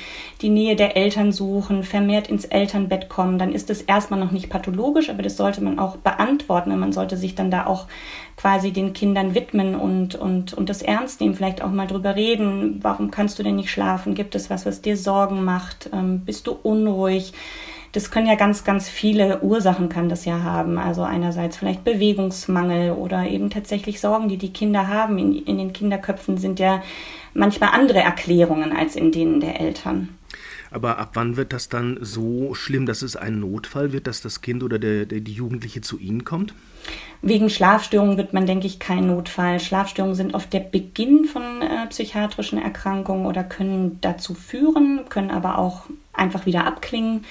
die 0.42 0.48
Nähe 0.48 0.78
der 0.78 0.96
Eltern 0.96 1.34
suchen, 1.34 1.84
vermehrt 1.84 2.30
ins 2.30 2.46
Elternbett 2.46 3.10
kommen, 3.10 3.38
dann 3.38 3.52
ist 3.52 3.70
das 3.70 3.82
erstmal 3.82 4.22
noch 4.22 4.32
nicht 4.32 4.50
pathologisch, 4.50 5.10
aber 5.10 5.24
das 5.24 5.36
sollte 5.36 5.62
man 5.62 5.78
auch 5.78 5.98
beantworten. 5.98 6.72
Und 6.72 6.80
man 6.80 6.94
sollte 6.94 7.18
sich 7.18 7.36
dann 7.36 7.52
da 7.52 7.66
auch 7.66 7.88
quasi 8.38 8.72
den 8.72 8.94
Kindern 8.94 9.36
widmen 9.36 9.76
und, 9.76 10.16
und, 10.16 10.54
und 10.54 10.70
das 10.70 10.84
ernst 10.84 11.20
nehmen, 11.20 11.34
vielleicht 11.34 11.62
auch 11.62 11.72
mal 11.72 11.88
drüber 11.88 12.16
reden. 12.16 12.80
Warum 12.84 13.12
kannst 13.12 13.40
du 13.40 13.44
denn 13.44 13.56
nicht 13.56 13.72
schlafen? 13.72 14.14
Gibt 14.14 14.36
es 14.36 14.50
was, 14.50 14.66
was 14.66 14.82
dir 14.82 14.96
Sorgen 14.96 15.44
macht? 15.44 15.90
Ähm, 15.92 16.22
bist 16.22 16.46
du 16.46 16.52
unruhig? 16.52 17.34
Das 17.94 18.12
können 18.12 18.28
ja 18.28 18.36
ganz, 18.36 18.64
ganz 18.64 18.90
viele 18.90 19.42
Ursachen 19.42 19.90
kann 19.90 20.08
das 20.08 20.26
ja 20.26 20.44
haben. 20.44 20.78
Also 20.78 21.02
einerseits 21.02 21.58
vielleicht 21.58 21.84
Bewegungsmangel 21.84 22.92
oder 22.92 23.28
eben 23.28 23.50
tatsächlich 23.50 24.00
Sorgen, 24.00 24.30
die 24.30 24.38
die 24.38 24.54
Kinder 24.54 24.88
haben. 24.88 25.18
In, 25.18 25.34
in 25.34 25.58
den 25.58 25.74
Kinderköpfen 25.74 26.38
sind 26.38 26.60
ja 26.60 26.84
manchmal 27.34 27.72
andere 27.74 28.00
Erklärungen 28.00 28.72
als 28.72 28.96
in 28.96 29.12
denen 29.12 29.40
der 29.40 29.60
Eltern. 29.60 30.10
Aber 30.70 30.98
ab 30.98 31.12
wann 31.14 31.38
wird 31.38 31.54
das 31.54 31.70
dann 31.70 31.98
so 32.02 32.54
schlimm, 32.54 32.86
dass 32.86 33.02
es 33.02 33.16
ein 33.16 33.40
Notfall 33.40 33.94
wird, 33.94 34.06
dass 34.06 34.22
das 34.22 34.42
Kind 34.42 34.64
oder 34.64 34.80
der, 34.80 35.06
der, 35.06 35.22
die 35.22 35.34
Jugendliche 35.34 35.82
zu 35.82 35.98
Ihnen 35.98 36.26
kommt? 36.26 36.54
Wegen 37.22 37.50
Schlafstörungen 37.50 38.18
wird 38.18 38.34
man, 38.34 38.46
denke 38.46 38.68
ich, 38.68 38.80
kein 38.80 39.08
Notfall. 39.08 39.60
Schlafstörungen 39.60 40.16
sind 40.16 40.36
oft 40.36 40.54
der 40.54 40.60
Beginn 40.60 41.26
von 41.26 41.62
äh, 41.62 41.88
psychiatrischen 41.88 42.62
Erkrankungen 42.62 43.26
oder 43.26 43.44
können 43.44 43.98
dazu 44.02 44.34
führen, 44.34 45.02
können 45.10 45.32
aber 45.32 45.58
auch 45.58 45.84
einfach 46.14 46.46
wieder 46.46 46.66
abklingen. 46.66 47.26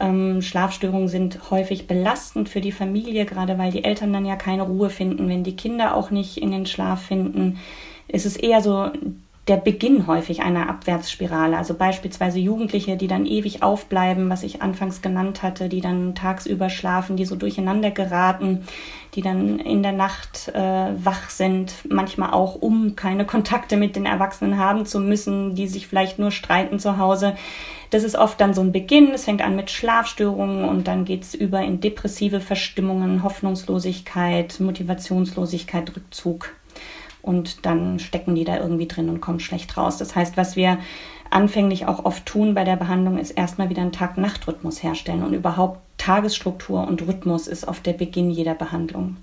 Ähm, 0.00 0.42
Schlafstörungen 0.42 1.08
sind 1.08 1.50
häufig 1.50 1.86
belastend 1.86 2.48
für 2.48 2.60
die 2.60 2.72
Familie, 2.72 3.24
gerade 3.24 3.58
weil 3.58 3.72
die 3.72 3.84
Eltern 3.84 4.12
dann 4.12 4.26
ja 4.26 4.36
keine 4.36 4.62
Ruhe 4.62 4.90
finden, 4.90 5.28
wenn 5.28 5.44
die 5.44 5.56
Kinder 5.56 5.94
auch 5.94 6.10
nicht 6.10 6.36
in 6.38 6.50
den 6.50 6.66
Schlaf 6.66 7.02
finden. 7.02 7.58
Es 8.08 8.26
ist 8.26 8.36
eher 8.36 8.60
so 8.60 8.90
der 9.48 9.56
Beginn 9.56 10.06
häufig 10.06 10.42
einer 10.42 10.68
Abwärtsspirale. 10.68 11.56
Also 11.56 11.74
beispielsweise 11.74 12.38
Jugendliche, 12.38 12.96
die 12.96 13.08
dann 13.08 13.26
ewig 13.26 13.62
aufbleiben, 13.62 14.30
was 14.30 14.44
ich 14.44 14.62
anfangs 14.62 15.02
genannt 15.02 15.42
hatte, 15.42 15.68
die 15.68 15.80
dann 15.80 16.14
tagsüber 16.14 16.70
schlafen, 16.70 17.16
die 17.16 17.24
so 17.24 17.34
durcheinander 17.34 17.90
geraten, 17.90 18.64
die 19.14 19.22
dann 19.22 19.58
in 19.58 19.82
der 19.82 19.92
Nacht 19.92 20.48
äh, 20.54 20.60
wach 20.96 21.28
sind, 21.28 21.74
manchmal 21.88 22.30
auch 22.30 22.54
um 22.54 22.94
keine 22.94 23.26
Kontakte 23.26 23.76
mit 23.76 23.96
den 23.96 24.06
Erwachsenen 24.06 24.58
haben 24.58 24.86
zu 24.86 25.00
müssen, 25.00 25.56
die 25.56 25.66
sich 25.66 25.88
vielleicht 25.88 26.20
nur 26.20 26.30
streiten 26.30 26.78
zu 26.78 26.98
Hause. 26.98 27.34
Das 27.90 28.04
ist 28.04 28.14
oft 28.14 28.40
dann 28.40 28.54
so 28.54 28.60
ein 28.62 28.72
Beginn. 28.72 29.10
Es 29.12 29.24
fängt 29.24 29.42
an 29.42 29.56
mit 29.56 29.70
Schlafstörungen 29.72 30.64
und 30.64 30.86
dann 30.86 31.04
geht's 31.04 31.34
über 31.34 31.60
in 31.62 31.80
depressive 31.80 32.40
Verstimmungen, 32.40 33.24
Hoffnungslosigkeit, 33.24 34.60
Motivationslosigkeit, 34.60 35.94
Rückzug 35.96 36.54
und 37.22 37.64
dann 37.64 37.98
stecken 37.98 38.34
die 38.34 38.44
da 38.44 38.58
irgendwie 38.58 38.88
drin 38.88 39.08
und 39.08 39.20
kommen 39.20 39.40
schlecht 39.40 39.76
raus. 39.76 39.96
Das 39.96 40.14
heißt, 40.14 40.36
was 40.36 40.56
wir 40.56 40.78
anfänglich 41.30 41.86
auch 41.86 42.04
oft 42.04 42.26
tun 42.26 42.54
bei 42.54 42.64
der 42.64 42.76
Behandlung, 42.76 43.18
ist 43.18 43.30
erstmal 43.30 43.70
wieder 43.70 43.82
einen 43.82 43.92
Tag-Nacht-Rhythmus 43.92 44.82
herstellen 44.82 45.22
und 45.22 45.32
überhaupt 45.32 45.80
Tagesstruktur 45.96 46.86
und 46.86 47.06
Rhythmus 47.06 47.46
ist 47.46 47.66
oft 47.66 47.86
der 47.86 47.92
Beginn 47.92 48.30
jeder 48.30 48.54
Behandlung. 48.54 49.16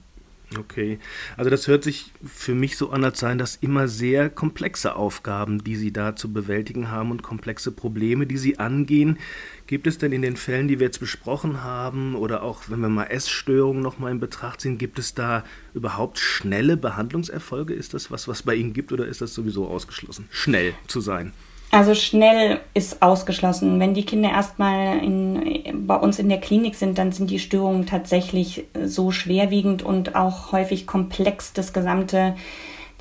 Okay, 0.58 0.98
also 1.38 1.52
das 1.52 1.68
hört 1.68 1.84
sich 1.84 2.12
für 2.26 2.56
mich 2.56 2.76
so 2.76 2.90
an, 2.90 3.04
als 3.04 3.20
seien 3.20 3.38
das 3.38 3.58
immer 3.58 3.88
sehr 3.88 4.32
komplexe 4.32 4.96
Aufgaben, 4.96 5.64
die 5.64 5.76
Sie 5.76 5.94
da 5.94 6.16
zu 6.16 6.34
bewältigen 6.34 6.90
haben 6.90 7.12
und 7.12 7.22
komplexe 7.22 7.72
Probleme, 7.72 8.26
die 8.26 8.38
Sie 8.38 8.58
angehen. 8.58 9.20
Gibt 9.68 9.86
es 9.86 10.00
denn 10.00 10.12
in 10.12 10.24
den 10.24 10.38
Fällen, 10.38 10.68
die 10.68 10.80
wir 10.80 10.88
jetzt 10.88 11.00
besprochen 11.00 11.64
haben, 11.64 12.16
oder 12.16 12.42
auch 12.42 12.64
wenn 12.68 12.80
wir 12.80 12.90
mal 12.90 13.06
Essstörungen 13.06 13.84
nochmal 13.84 14.12
in 14.12 14.20
Betracht 14.20 14.62
ziehen, 14.62 14.80
gibt 14.80 14.98
es 14.98 15.14
da 15.14 15.44
überhaupt 15.76 16.18
schnelle 16.18 16.78
Behandlungserfolge? 16.78 17.76
Ist 17.76 17.94
das 17.94 18.10
was, 18.10 18.28
was 18.28 18.42
bei 18.42 18.56
Ihnen 18.56 18.74
gibt 18.74 18.92
oder 18.92 19.06
ist 19.06 19.22
das 19.22 19.36
sowieso 19.36 19.68
ausgeschlossen, 19.68 20.28
schnell 20.32 20.74
zu 20.88 21.00
sein? 21.00 21.32
Also 21.72 21.94
schnell 21.94 22.60
ist 22.74 23.04
ausgeschlossen. 23.04 23.80
Wenn 23.80 23.94
die 23.94 24.06
Kinder 24.06 24.32
erstmal 24.32 25.04
in, 25.04 25.86
bei 25.86 25.96
uns 25.96 26.18
in 26.18 26.28
der 26.28 26.40
Klinik 26.40 26.74
sind, 26.74 26.98
dann 26.98 27.12
sind 27.12 27.30
die 27.30 27.38
Störungen 27.38 27.86
tatsächlich 27.86 28.66
so 28.84 29.12
schwerwiegend 29.12 29.84
und 29.84 30.16
auch 30.16 30.52
häufig 30.52 30.88
komplex. 30.88 31.54
Das 31.54 31.72
gesamte, 31.72 32.36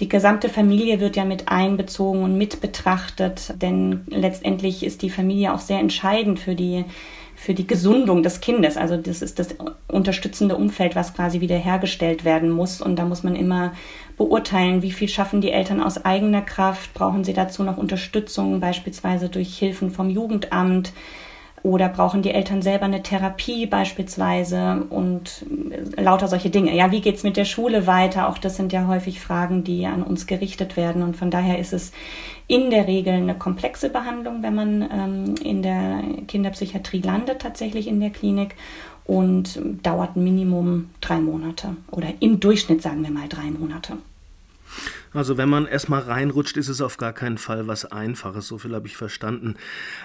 die 0.01 0.09
gesamte 0.09 0.51
Familie 0.51 1.01
wird 1.01 1.17
ja 1.17 1.25
mit 1.25 1.49
einbezogen 1.49 2.23
und 2.23 2.37
mit 2.37 2.61
betrachtet, 2.61 3.55
denn 3.63 4.03
letztendlich 4.09 4.85
ist 4.85 5.01
die 5.01 5.11
Familie 5.11 5.55
auch 5.55 5.61
sehr 5.61 5.79
entscheidend 5.79 6.39
für 6.39 6.55
die 6.55 6.85
für 7.39 7.55
die 7.55 7.69
Gesundung 7.69 8.25
des 8.25 8.41
Kindes. 8.41 8.77
Also 8.77 8.97
das 8.97 9.23
ist 9.23 9.39
das 9.39 9.55
unterstützende 9.87 10.57
Umfeld, 10.57 10.97
was 10.97 11.15
quasi 11.15 11.41
wiederhergestellt 11.41 12.25
werden 12.25 12.51
muss. 12.51 12.81
Und 12.81 12.97
da 12.97 13.05
muss 13.05 13.23
man 13.23 13.37
immer 13.37 13.75
beurteilen, 14.17 14.83
wie 14.83 14.91
viel 14.91 15.07
schaffen 15.09 15.41
die 15.41 15.53
Eltern 15.53 15.81
aus 15.81 16.05
eigener 16.05 16.43
Kraft, 16.43 16.93
brauchen 16.95 17.23
sie 17.23 17.35
dazu 17.35 17.63
noch 17.63 17.79
Unterstützung, 17.79 18.59
beispielsweise 18.59 19.29
durch 19.29 19.57
Hilfen 19.57 19.93
vom 19.93 20.11
Jugendamt 20.11 20.93
oder 21.63 21.89
brauchen 21.89 22.23
die 22.23 22.31
Eltern 22.31 22.63
selber 22.63 22.85
eine 22.85 23.03
Therapie 23.03 23.67
beispielsweise 23.67 24.85
und 24.91 25.45
lauter 25.97 26.29
solche 26.29 26.51
Dinge. 26.51 26.75
Ja, 26.75 26.91
wie 26.93 27.01
geht's 27.01 27.23
mit 27.23 27.37
der 27.37 27.45
Schule 27.45 27.87
weiter? 27.87 28.29
Auch 28.29 28.39
das 28.39 28.57
sind 28.57 28.73
ja 28.73 28.87
häufig 28.87 29.21
Fragen, 29.21 29.65
die 29.65 29.87
an 29.87 30.03
uns 30.03 30.27
gerichtet 30.27 30.77
werden. 30.77 31.03
Und 31.03 31.17
von 31.17 31.31
daher 31.31 31.59
ist 31.59 31.73
es 31.73 31.93
in 32.47 32.71
der 32.71 32.87
Regel 32.87 33.15
eine 33.15 33.35
komplexe 33.35 33.91
Behandlung, 33.91 34.43
wenn 34.43 34.55
man 34.55 34.83
ähm, 34.83 35.35
in 35.43 35.63
der 35.63 36.03
Kinderpsychiatrie 36.27 37.01
landet, 37.01 37.41
tatsächlich 37.41 37.89
in 37.89 38.01
der 38.01 38.11
Klinik 38.11 38.55
und 39.05 39.59
dauert 39.83 40.17
Minimum 40.17 40.91
drei 41.01 41.19
Monate 41.19 41.77
oder 41.91 42.09
im 42.21 42.41
Durchschnitt 42.41 42.83
sagen 42.83 43.03
wir 43.03 43.11
mal 43.11 43.29
drei 43.29 43.51
Monate. 43.51 43.97
Also 45.13 45.39
wenn 45.39 45.49
man 45.49 45.67
erstmal 45.67 46.03
reinrutscht, 46.03 46.57
ist 46.57 46.69
es 46.69 46.81
auf 46.81 46.97
gar 46.97 47.13
keinen 47.13 47.39
Fall 47.39 47.67
was 47.67 47.85
Einfaches, 47.87 48.49
so 48.49 48.59
viel 48.59 48.75
habe 48.75 48.87
ich 48.87 48.97
verstanden. 48.97 49.55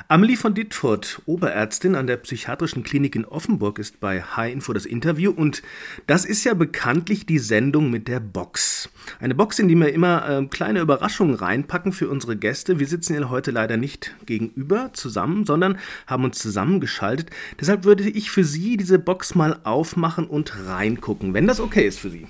Amelie 0.08 0.38
von 0.38 0.54
Dittfurt, 0.54 1.22
Oberärztin 1.26 1.96
an 1.96 2.08
der 2.08 2.18
Psychiatrischen 2.18 2.84
Klinik 2.84 3.16
in 3.16 3.26
Offenburg, 3.26 3.80
ist 3.80 4.00
bei 4.00 4.22
High 4.22 4.54
Info 4.54 4.74
das 4.74 4.86
Interview 4.86 5.32
und 5.32 5.62
das 6.08 6.26
ist 6.26 6.44
ja 6.44 6.54
bekanntlich 6.54 7.26
die 7.26 7.40
Sendung 7.40 7.90
mit 7.90 8.08
der 8.08 8.20
Box. 8.20 8.90
Eine 9.20 9.36
Box, 9.36 9.60
in 9.60 9.68
die 9.68 9.76
wir 9.76 9.94
immer 9.94 10.28
äh, 10.30 10.46
kleine 10.46 10.80
Überraschungen 10.80 11.36
reinpacken 11.36 11.92
für 11.92 12.10
unsere 12.10 12.36
Gäste. 12.38 12.80
Wir 12.80 12.88
sitzen 12.88 13.16
Ihnen 13.16 13.30
heute 13.30 13.52
leider 13.52 13.78
nicht 13.78 14.16
gegenüber 14.26 14.92
zusammen, 14.94 15.46
sondern 15.46 15.78
haben 16.08 16.24
uns 16.24 16.40
zusammengeschaltet. 16.40 17.30
Deshalb 17.60 17.84
würde 17.84 18.10
ich 18.10 18.32
für 18.32 18.44
Sie 18.44 18.78
diese 18.78 19.00
Box 19.00 19.36
mal 19.36 19.60
aufmachen 19.64 20.28
und 20.28 20.54
reingucken, 20.68 21.34
wenn 21.34 21.48
das 21.48 21.60
okay 21.60 21.88
ist 21.88 22.00
für 22.00 22.10
Sie. 22.10 22.28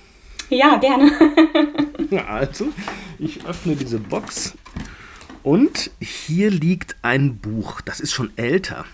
Ja, 0.49 0.77
gerne. 0.77 1.11
also, 2.27 2.67
ich 3.19 3.45
öffne 3.45 3.75
diese 3.75 3.99
Box 3.99 4.53
und 5.43 5.91
hier 5.99 6.49
liegt 6.49 6.95
ein 7.01 7.37
Buch. 7.37 7.81
Das 7.81 7.99
ist 7.99 8.13
schon 8.13 8.31
älter. 8.37 8.85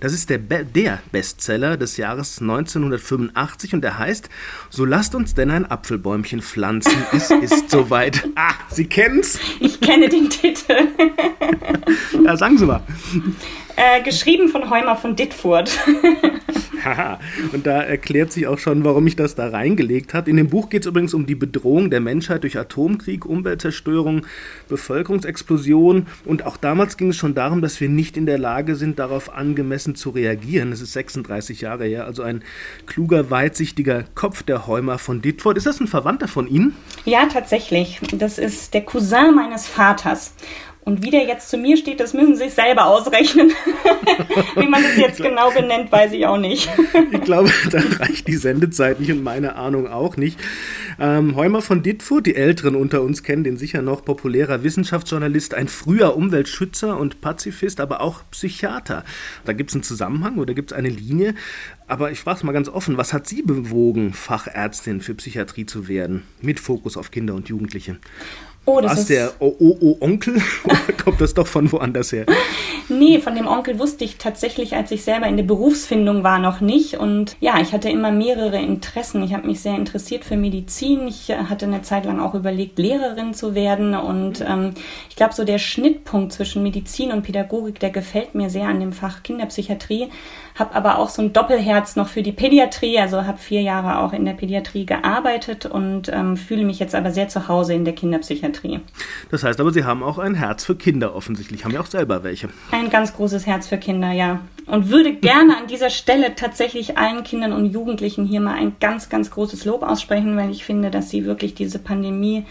Das 0.00 0.12
ist 0.12 0.30
der, 0.30 0.38
Be 0.38 0.64
der 0.64 1.00
Bestseller 1.12 1.76
des 1.76 1.96
Jahres 1.96 2.40
1985 2.40 3.74
und 3.74 3.82
der 3.82 3.98
heißt 3.98 4.28
So 4.70 4.84
lasst 4.84 5.14
uns 5.14 5.34
denn 5.34 5.50
ein 5.50 5.68
Apfelbäumchen 5.68 6.42
pflanzen. 6.42 7.04
Es 7.12 7.30
ist 7.30 7.70
soweit. 7.70 8.28
Ah, 8.36 8.54
Sie 8.70 8.86
kennen's? 8.86 9.38
Ich 9.60 9.80
kenne 9.80 10.08
den 10.08 10.30
Titel. 10.30 10.88
ja, 12.24 12.36
sagen 12.36 12.58
Sie 12.58 12.66
mal. 12.66 12.82
Äh, 13.78 14.02
geschrieben 14.02 14.48
von 14.48 14.70
Heumer 14.70 14.96
von 14.96 15.14
Dittfurt. 15.14 15.78
Haha, 16.84 17.20
und 17.52 17.64
da 17.64 17.80
erklärt 17.80 18.32
sich 18.32 18.48
auch 18.48 18.58
schon, 18.58 18.82
warum 18.82 19.06
ich 19.06 19.14
das 19.14 19.36
da 19.36 19.48
reingelegt 19.48 20.14
habe. 20.14 20.30
In 20.30 20.36
dem 20.36 20.48
Buch 20.48 20.68
geht 20.68 20.82
es 20.82 20.88
übrigens 20.88 21.14
um 21.14 21.26
die 21.26 21.36
Bedrohung 21.36 21.88
der 21.88 22.00
Menschheit 22.00 22.42
durch 22.42 22.58
Atomkrieg, 22.58 23.24
Umweltzerstörung, 23.24 24.26
Bevölkerungsexplosion. 24.68 26.06
Und 26.24 26.44
auch 26.44 26.56
damals 26.56 26.96
ging 26.96 27.10
es 27.10 27.16
schon 27.16 27.36
darum, 27.36 27.62
dass 27.62 27.80
wir 27.80 27.88
nicht 27.88 28.16
in 28.16 28.26
der 28.26 28.38
Lage 28.38 28.74
sind, 28.74 28.98
darauf 28.98 29.32
angemessen 29.32 29.94
zu 29.94 30.10
reagieren. 30.10 30.70
Das 30.72 30.80
ist 30.80 30.92
36 30.94 31.60
Jahre 31.60 31.84
her. 31.84 32.04
Also 32.04 32.22
ein 32.22 32.42
kluger, 32.86 33.30
weitsichtiger 33.30 34.04
Kopf 34.16 34.42
der 34.42 34.66
Heumer 34.66 34.98
von 34.98 35.22
Dittfurt. 35.22 35.56
Ist 35.56 35.66
das 35.66 35.78
ein 35.78 35.86
Verwandter 35.86 36.26
von 36.26 36.48
Ihnen? 36.48 36.74
Ja, 37.04 37.26
tatsächlich. 37.26 38.00
Das 38.12 38.38
ist 38.38 38.74
der 38.74 38.82
Cousin 38.82 39.36
meines 39.36 39.68
Vaters. 39.68 40.34
Und 40.88 41.04
wie 41.04 41.10
der 41.10 41.26
jetzt 41.26 41.50
zu 41.50 41.58
mir 41.58 41.76
steht, 41.76 42.00
das 42.00 42.14
müssen 42.14 42.34
Sie 42.34 42.44
sich 42.44 42.54
selber 42.54 42.86
ausrechnen. 42.86 43.52
wie 44.56 44.68
man 44.68 44.82
das 44.82 44.96
jetzt 44.96 45.22
genau 45.22 45.50
benennt, 45.50 45.92
weiß 45.92 46.12
ich 46.12 46.24
auch 46.26 46.38
nicht. 46.38 46.66
ich 47.12 47.20
glaube, 47.20 47.50
da 47.70 47.82
reicht 47.98 48.26
die 48.26 48.36
Sendezeit 48.36 48.98
nicht 48.98 49.12
und 49.12 49.22
meine 49.22 49.56
Ahnung 49.56 49.86
auch 49.86 50.16
nicht. 50.16 50.40
Ähm, 50.98 51.36
Heumer 51.36 51.60
von 51.60 51.82
Dittfurt, 51.82 52.24
die 52.24 52.36
Älteren 52.36 52.74
unter 52.74 53.02
uns 53.02 53.22
kennen 53.22 53.44
den 53.44 53.58
sicher 53.58 53.82
noch, 53.82 54.02
populärer 54.02 54.64
Wissenschaftsjournalist, 54.64 55.52
ein 55.52 55.68
früher 55.68 56.16
Umweltschützer 56.16 56.98
und 56.98 57.20
Pazifist, 57.20 57.80
aber 57.80 58.00
auch 58.00 58.22
Psychiater. 58.30 59.04
Da 59.44 59.52
gibt 59.52 59.68
es 59.68 59.76
einen 59.76 59.82
Zusammenhang 59.82 60.38
oder 60.38 60.54
gibt 60.54 60.72
es 60.72 60.78
eine 60.78 60.88
Linie. 60.88 61.34
Aber 61.86 62.10
ich 62.12 62.20
frage 62.20 62.38
es 62.38 62.44
mal 62.44 62.52
ganz 62.52 62.70
offen, 62.70 62.96
was 62.96 63.12
hat 63.12 63.26
Sie 63.26 63.42
bewogen, 63.42 64.14
Fachärztin 64.14 65.02
für 65.02 65.14
Psychiatrie 65.14 65.66
zu 65.66 65.86
werden, 65.86 66.22
mit 66.40 66.60
Fokus 66.60 66.96
auf 66.96 67.10
Kinder 67.10 67.34
und 67.34 67.50
Jugendliche? 67.50 67.98
Oh, 68.68 68.82
das 68.82 68.92
Was, 68.92 68.98
ist 68.98 69.08
der 69.08 69.32
O-O-Onkel? 69.38 70.42
Oder 70.64 70.92
kommt 71.02 71.22
das 71.22 71.32
doch 71.32 71.46
von 71.46 71.72
woanders 71.72 72.12
her? 72.12 72.26
Nee, 72.90 73.18
von 73.18 73.34
dem 73.34 73.46
Onkel 73.46 73.78
wusste 73.78 74.04
ich 74.04 74.18
tatsächlich, 74.18 74.76
als 74.76 74.90
ich 74.90 75.04
selber 75.04 75.26
in 75.26 75.38
der 75.38 75.44
Berufsfindung 75.44 76.22
war, 76.22 76.38
noch 76.38 76.60
nicht. 76.60 76.98
Und 76.98 77.34
ja, 77.40 77.58
ich 77.62 77.72
hatte 77.72 77.88
immer 77.88 78.10
mehrere 78.10 78.58
Interessen. 78.58 79.22
Ich 79.22 79.32
habe 79.32 79.46
mich 79.46 79.60
sehr 79.60 79.74
interessiert 79.74 80.22
für 80.22 80.36
Medizin. 80.36 81.08
Ich 81.08 81.30
hatte 81.30 81.64
eine 81.64 81.80
Zeit 81.80 82.04
lang 82.04 82.20
auch 82.20 82.34
überlegt, 82.34 82.78
Lehrerin 82.78 83.32
zu 83.32 83.54
werden. 83.54 83.94
Und 83.94 84.44
ähm, 84.46 84.74
ich 85.08 85.16
glaube, 85.16 85.32
so 85.32 85.44
der 85.44 85.58
Schnittpunkt 85.58 86.34
zwischen 86.34 86.62
Medizin 86.62 87.10
und 87.10 87.22
Pädagogik, 87.22 87.80
der 87.80 87.88
gefällt 87.88 88.34
mir 88.34 88.50
sehr 88.50 88.66
an 88.66 88.80
dem 88.80 88.92
Fach 88.92 89.22
Kinderpsychiatrie 89.22 90.08
habe 90.58 90.74
aber 90.74 90.98
auch 90.98 91.08
so 91.08 91.22
ein 91.22 91.32
Doppelherz 91.32 91.96
noch 91.96 92.08
für 92.08 92.22
die 92.22 92.32
Pädiatrie, 92.32 92.98
also 92.98 93.24
habe 93.24 93.38
vier 93.38 93.62
Jahre 93.62 93.98
auch 93.98 94.12
in 94.12 94.24
der 94.24 94.32
Pädiatrie 94.32 94.86
gearbeitet 94.86 95.66
und 95.66 96.08
ähm, 96.08 96.36
fühle 96.36 96.64
mich 96.64 96.78
jetzt 96.78 96.94
aber 96.94 97.10
sehr 97.10 97.28
zu 97.28 97.48
Hause 97.48 97.74
in 97.74 97.84
der 97.84 97.94
Kinderpsychiatrie. 97.94 98.80
Das 99.30 99.44
heißt 99.44 99.60
aber, 99.60 99.72
Sie 99.72 99.84
haben 99.84 100.02
auch 100.02 100.18
ein 100.18 100.34
Herz 100.34 100.64
für 100.64 100.74
Kinder 100.74 101.14
offensichtlich, 101.14 101.64
haben 101.64 101.72
ja 101.72 101.80
auch 101.80 101.86
selber 101.86 102.24
welche. 102.24 102.48
Ein 102.72 102.90
ganz 102.90 103.14
großes 103.14 103.46
Herz 103.46 103.68
für 103.68 103.78
Kinder, 103.78 104.12
ja. 104.12 104.40
Und 104.66 104.90
würde 104.90 105.14
gerne 105.14 105.56
an 105.56 105.66
dieser 105.66 105.90
Stelle 105.90 106.34
tatsächlich 106.34 106.98
allen 106.98 107.22
Kindern 107.22 107.52
und 107.52 107.72
Jugendlichen 107.72 108.26
hier 108.26 108.40
mal 108.40 108.54
ein 108.54 108.76
ganz, 108.80 109.08
ganz 109.08 109.30
großes 109.30 109.64
Lob 109.64 109.82
aussprechen, 109.82 110.36
weil 110.36 110.50
ich 110.50 110.64
finde, 110.64 110.90
dass 110.90 111.08
sie 111.08 111.24
wirklich 111.24 111.54
diese 111.54 111.78
Pandemie 111.78 112.44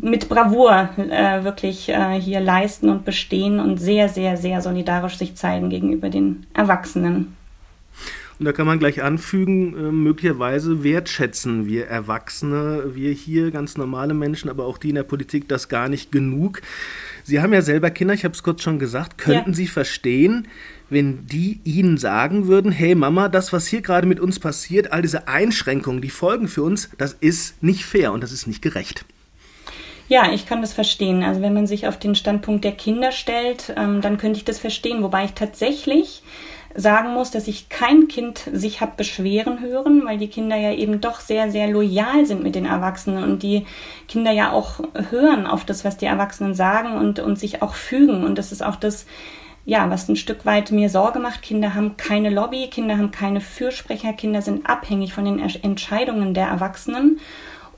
mit 0.00 0.28
Bravour 0.28 0.90
äh, 0.96 1.44
wirklich 1.44 1.88
äh, 1.88 2.20
hier 2.20 2.40
leisten 2.40 2.88
und 2.88 3.04
bestehen 3.04 3.60
und 3.60 3.78
sehr, 3.78 4.08
sehr, 4.08 4.36
sehr 4.36 4.60
solidarisch 4.60 5.16
sich 5.16 5.36
zeigen 5.36 5.70
gegenüber 5.70 6.10
den 6.10 6.46
Erwachsenen. 6.54 7.36
Und 8.38 8.46
da 8.46 8.52
kann 8.52 8.66
man 8.66 8.80
gleich 8.80 9.02
anfügen, 9.02 9.76
äh, 9.76 9.92
möglicherweise 9.92 10.82
wertschätzen 10.82 11.66
wir 11.66 11.86
Erwachsene, 11.86 12.90
wir 12.94 13.12
hier 13.12 13.52
ganz 13.52 13.76
normale 13.76 14.14
Menschen, 14.14 14.50
aber 14.50 14.66
auch 14.66 14.78
die 14.78 14.88
in 14.88 14.96
der 14.96 15.04
Politik 15.04 15.48
das 15.48 15.68
gar 15.68 15.88
nicht 15.88 16.10
genug. 16.10 16.60
Sie 17.22 17.40
haben 17.40 17.52
ja 17.52 17.62
selber 17.62 17.90
Kinder, 17.90 18.14
ich 18.14 18.24
habe 18.24 18.34
es 18.34 18.42
kurz 18.42 18.62
schon 18.62 18.80
gesagt. 18.80 19.16
Könnten 19.16 19.50
ja. 19.50 19.56
Sie 19.56 19.68
verstehen, 19.68 20.48
wenn 20.90 21.24
die 21.26 21.60
Ihnen 21.62 21.98
sagen 21.98 22.48
würden, 22.48 22.72
hey 22.72 22.96
Mama, 22.96 23.28
das, 23.28 23.52
was 23.52 23.68
hier 23.68 23.80
gerade 23.80 24.08
mit 24.08 24.18
uns 24.18 24.40
passiert, 24.40 24.92
all 24.92 25.02
diese 25.02 25.28
Einschränkungen, 25.28 26.02
die 26.02 26.10
folgen 26.10 26.48
für 26.48 26.64
uns, 26.64 26.90
das 26.98 27.12
ist 27.12 27.62
nicht 27.62 27.84
fair 27.84 28.12
und 28.12 28.24
das 28.24 28.32
ist 28.32 28.48
nicht 28.48 28.60
gerecht. 28.60 29.04
Ja, 30.12 30.30
ich 30.30 30.44
kann 30.44 30.60
das 30.60 30.74
verstehen. 30.74 31.22
Also 31.22 31.40
wenn 31.40 31.54
man 31.54 31.66
sich 31.66 31.88
auf 31.88 31.98
den 31.98 32.14
Standpunkt 32.14 32.64
der 32.64 32.72
Kinder 32.72 33.12
stellt, 33.12 33.72
ähm, 33.78 34.02
dann 34.02 34.18
könnte 34.18 34.36
ich 34.36 34.44
das 34.44 34.58
verstehen. 34.58 35.02
Wobei 35.02 35.24
ich 35.24 35.32
tatsächlich 35.32 36.22
sagen 36.74 37.14
muss, 37.14 37.30
dass 37.30 37.48
ich 37.48 37.70
kein 37.70 38.08
Kind 38.08 38.42
sich 38.52 38.82
hat 38.82 38.98
beschweren 38.98 39.62
hören, 39.62 40.04
weil 40.04 40.18
die 40.18 40.28
Kinder 40.28 40.54
ja 40.56 40.74
eben 40.74 41.00
doch 41.00 41.20
sehr, 41.20 41.50
sehr 41.50 41.66
loyal 41.66 42.26
sind 42.26 42.42
mit 42.42 42.54
den 42.54 42.66
Erwachsenen 42.66 43.24
und 43.24 43.42
die 43.42 43.64
Kinder 44.06 44.32
ja 44.32 44.52
auch 44.52 44.80
hören 45.08 45.46
auf 45.46 45.64
das, 45.64 45.82
was 45.82 45.96
die 45.96 46.04
Erwachsenen 46.04 46.52
sagen 46.52 46.98
und, 46.98 47.18
und 47.18 47.38
sich 47.38 47.62
auch 47.62 47.72
fügen. 47.72 48.22
Und 48.22 48.36
das 48.36 48.52
ist 48.52 48.62
auch 48.62 48.76
das, 48.76 49.06
ja, 49.64 49.88
was 49.88 50.10
ein 50.10 50.16
Stück 50.16 50.44
weit 50.44 50.72
mir 50.72 50.90
Sorge 50.90 51.20
macht. 51.20 51.40
Kinder 51.40 51.74
haben 51.74 51.96
keine 51.96 52.28
Lobby, 52.28 52.68
Kinder 52.68 52.98
haben 52.98 53.12
keine 53.12 53.40
Fürsprecher, 53.40 54.12
Kinder 54.12 54.42
sind 54.42 54.66
abhängig 54.66 55.14
von 55.14 55.24
den 55.24 55.38
Entscheidungen 55.38 56.34
der 56.34 56.48
Erwachsenen. 56.48 57.18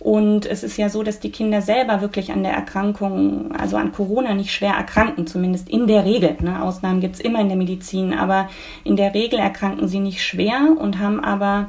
Und 0.05 0.45
es 0.45 0.63
ist 0.63 0.77
ja 0.77 0.91
so, 0.91 1.03
dass 1.03 1.19
die 1.19 1.33
Kinder 1.33 1.63
selber 1.63 2.03
wirklich 2.03 2.31
an 2.31 2.43
der 2.43 2.53
Erkrankung, 2.53 3.57
also 3.57 3.79
an 3.79 3.91
Corona 3.91 4.35
nicht 4.35 4.53
schwer 4.53 4.75
erkranken, 4.75 5.27
zumindest 5.27 5.67
in 5.71 5.87
der 5.87 6.05
Regel. 6.05 6.37
Ne? 6.43 6.63
Ausnahmen 6.63 7.01
gibt 7.01 7.15
es 7.15 7.23
immer 7.23 7.41
in 7.41 7.49
der 7.49 7.57
Medizin, 7.57 8.13
aber 8.13 8.51
in 8.85 8.97
der 8.97 9.15
Regel 9.15 9.39
erkranken 9.39 9.89
sie 9.89 10.01
nicht 10.01 10.23
schwer 10.23 10.77
und 10.79 10.99
haben 10.99 11.25
aber 11.25 11.69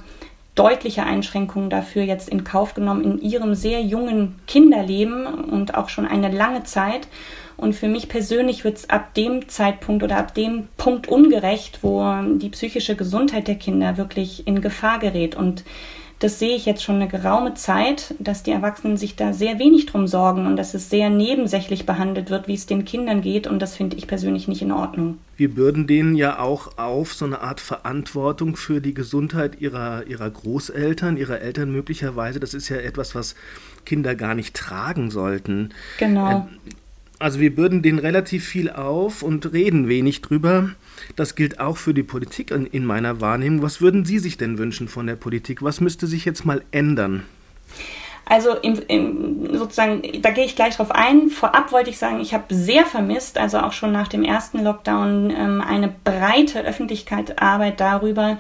deutliche 0.54 1.04
Einschränkungen 1.04 1.70
dafür 1.70 2.04
jetzt 2.04 2.28
in 2.28 2.44
Kauf 2.44 2.74
genommen 2.74 3.06
in 3.06 3.22
ihrem 3.22 3.56
sehr 3.56 3.82
jungen 3.82 4.36
Kinderleben 4.48 5.26
und 5.26 5.76
auch 5.76 5.88
schon 5.88 6.06
eine 6.06 6.30
lange 6.30 6.66
Zeit. 6.66 7.08
Und 7.56 7.74
für 7.74 7.88
mich 7.88 8.10
persönlich 8.10 8.66
wird 8.66 8.80
es 8.80 8.90
ab 8.90 9.14
dem 9.14 9.48
Zeitpunkt 9.48 10.04
oder 10.04 10.18
ab 10.18 10.34
dem 10.34 10.68
Punkt 10.76 11.08
ungerecht, 11.08 11.80
wo 11.84 12.04
die 12.36 12.50
psychische 12.50 12.98
Gesundheit 12.98 13.48
der 13.48 13.56
Kinder 13.56 13.96
wirklich 13.96 14.46
in 14.46 14.60
Gefahr 14.60 15.00
gerät. 15.00 15.36
Und 15.36 15.64
das 16.20 16.40
sehe 16.40 16.56
ich 16.56 16.66
jetzt 16.66 16.82
schon 16.82 16.96
eine 16.96 17.10
geraume 17.10 17.56
Zeit, 17.56 18.16
dass 18.20 18.42
die 18.42 18.52
Erwachsenen 18.52 18.96
sich 18.96 19.16
da 19.16 19.34
sehr 19.34 19.60
wenig 19.60 19.86
drum 19.86 20.08
sorgen 20.08 20.48
und 20.48 20.56
dass 20.56 20.74
es 20.74 20.90
sehr 20.90 21.10
nebensächlich 21.10 21.86
behandelt 21.86 22.30
wird, 22.30 22.48
wie 22.48 22.54
es 22.54 22.66
den 22.66 22.86
Kindern 22.86 23.22
geht. 23.22 23.48
Und 23.48 23.60
das 23.60 23.76
finde 23.76 23.98
ich 23.98 24.08
persönlich 24.08 24.48
nicht 24.48 24.62
in 24.62 24.72
Ordnung. 24.72 25.18
Wir 25.36 25.54
bürden 25.54 25.88
denen 25.88 26.16
ja 26.16 26.40
auch 26.40 26.78
auf 26.78 27.14
so 27.14 27.26
eine 27.26 27.42
Art 27.42 27.60
Verantwortung 27.60 28.56
für 28.56 28.80
die 28.80 28.94
Gesundheit 28.94 29.60
ihrer, 29.60 30.08
ihrer 30.08 30.30
Großeltern, 30.30 31.18
ihrer 31.18 31.42
Eltern 31.42 31.72
möglicherweise. 31.72 32.40
Das 32.40 32.54
ist 32.54 32.70
ja 32.70 32.78
etwas, 32.78 33.14
was 33.14 33.36
Kinder 33.86 34.16
gar 34.16 34.36
nicht 34.36 34.56
tragen 34.56 35.12
sollten. 35.12 35.74
Genau. 36.00 36.48
Äh, 36.48 36.72
also 37.20 37.40
wir 37.40 37.54
bürden 37.54 37.82
denen 37.82 38.00
relativ 38.00 38.46
viel 38.46 38.70
auf 38.70 39.22
und 39.22 39.52
reden 39.52 39.90
wenig 39.90 40.22
drüber. 40.22 40.72
Das 41.16 41.36
gilt 41.36 41.60
auch 41.60 41.78
für 41.78 41.94
die 41.94 42.04
Politik 42.04 42.52
in 42.52 42.86
meiner 42.86 43.22
Wahrnehmung. 43.22 43.62
Was 43.62 43.82
würden 43.82 44.06
Sie 44.06 44.20
sich 44.20 44.38
denn 44.38 44.58
wünschen 44.58 44.88
von 44.88 45.08
der 45.08 45.16
Politik? 45.16 45.62
Was 45.62 45.82
müsste 45.82 46.08
sich 46.08 46.26
jetzt 46.26 46.46
mal 46.46 46.64
ändern? 46.72 47.24
Also 48.28 48.56
im, 48.56 48.82
im, 48.88 49.56
sozusagen, 49.56 50.02
da 50.22 50.32
gehe 50.32 50.46
ich 50.46 50.56
gleich 50.56 50.78
drauf 50.78 50.90
ein. 50.90 51.30
Vorab 51.30 51.72
wollte 51.72 51.92
ich 51.92 52.00
sagen, 52.00 52.20
ich 52.20 52.34
habe 52.34 52.46
sehr 52.54 52.86
vermisst, 52.86 53.38
also 53.38 53.60
auch 53.60 53.72
schon 53.72 53.92
nach 53.92 54.08
dem 54.08 54.24
ersten 54.24 54.64
Lockdown, 54.64 55.30
ähm, 55.30 55.62
eine 55.62 55.94
breite 56.04 56.62
Öffentlichkeitsarbeit 56.64 57.80
darüber, 57.80 58.40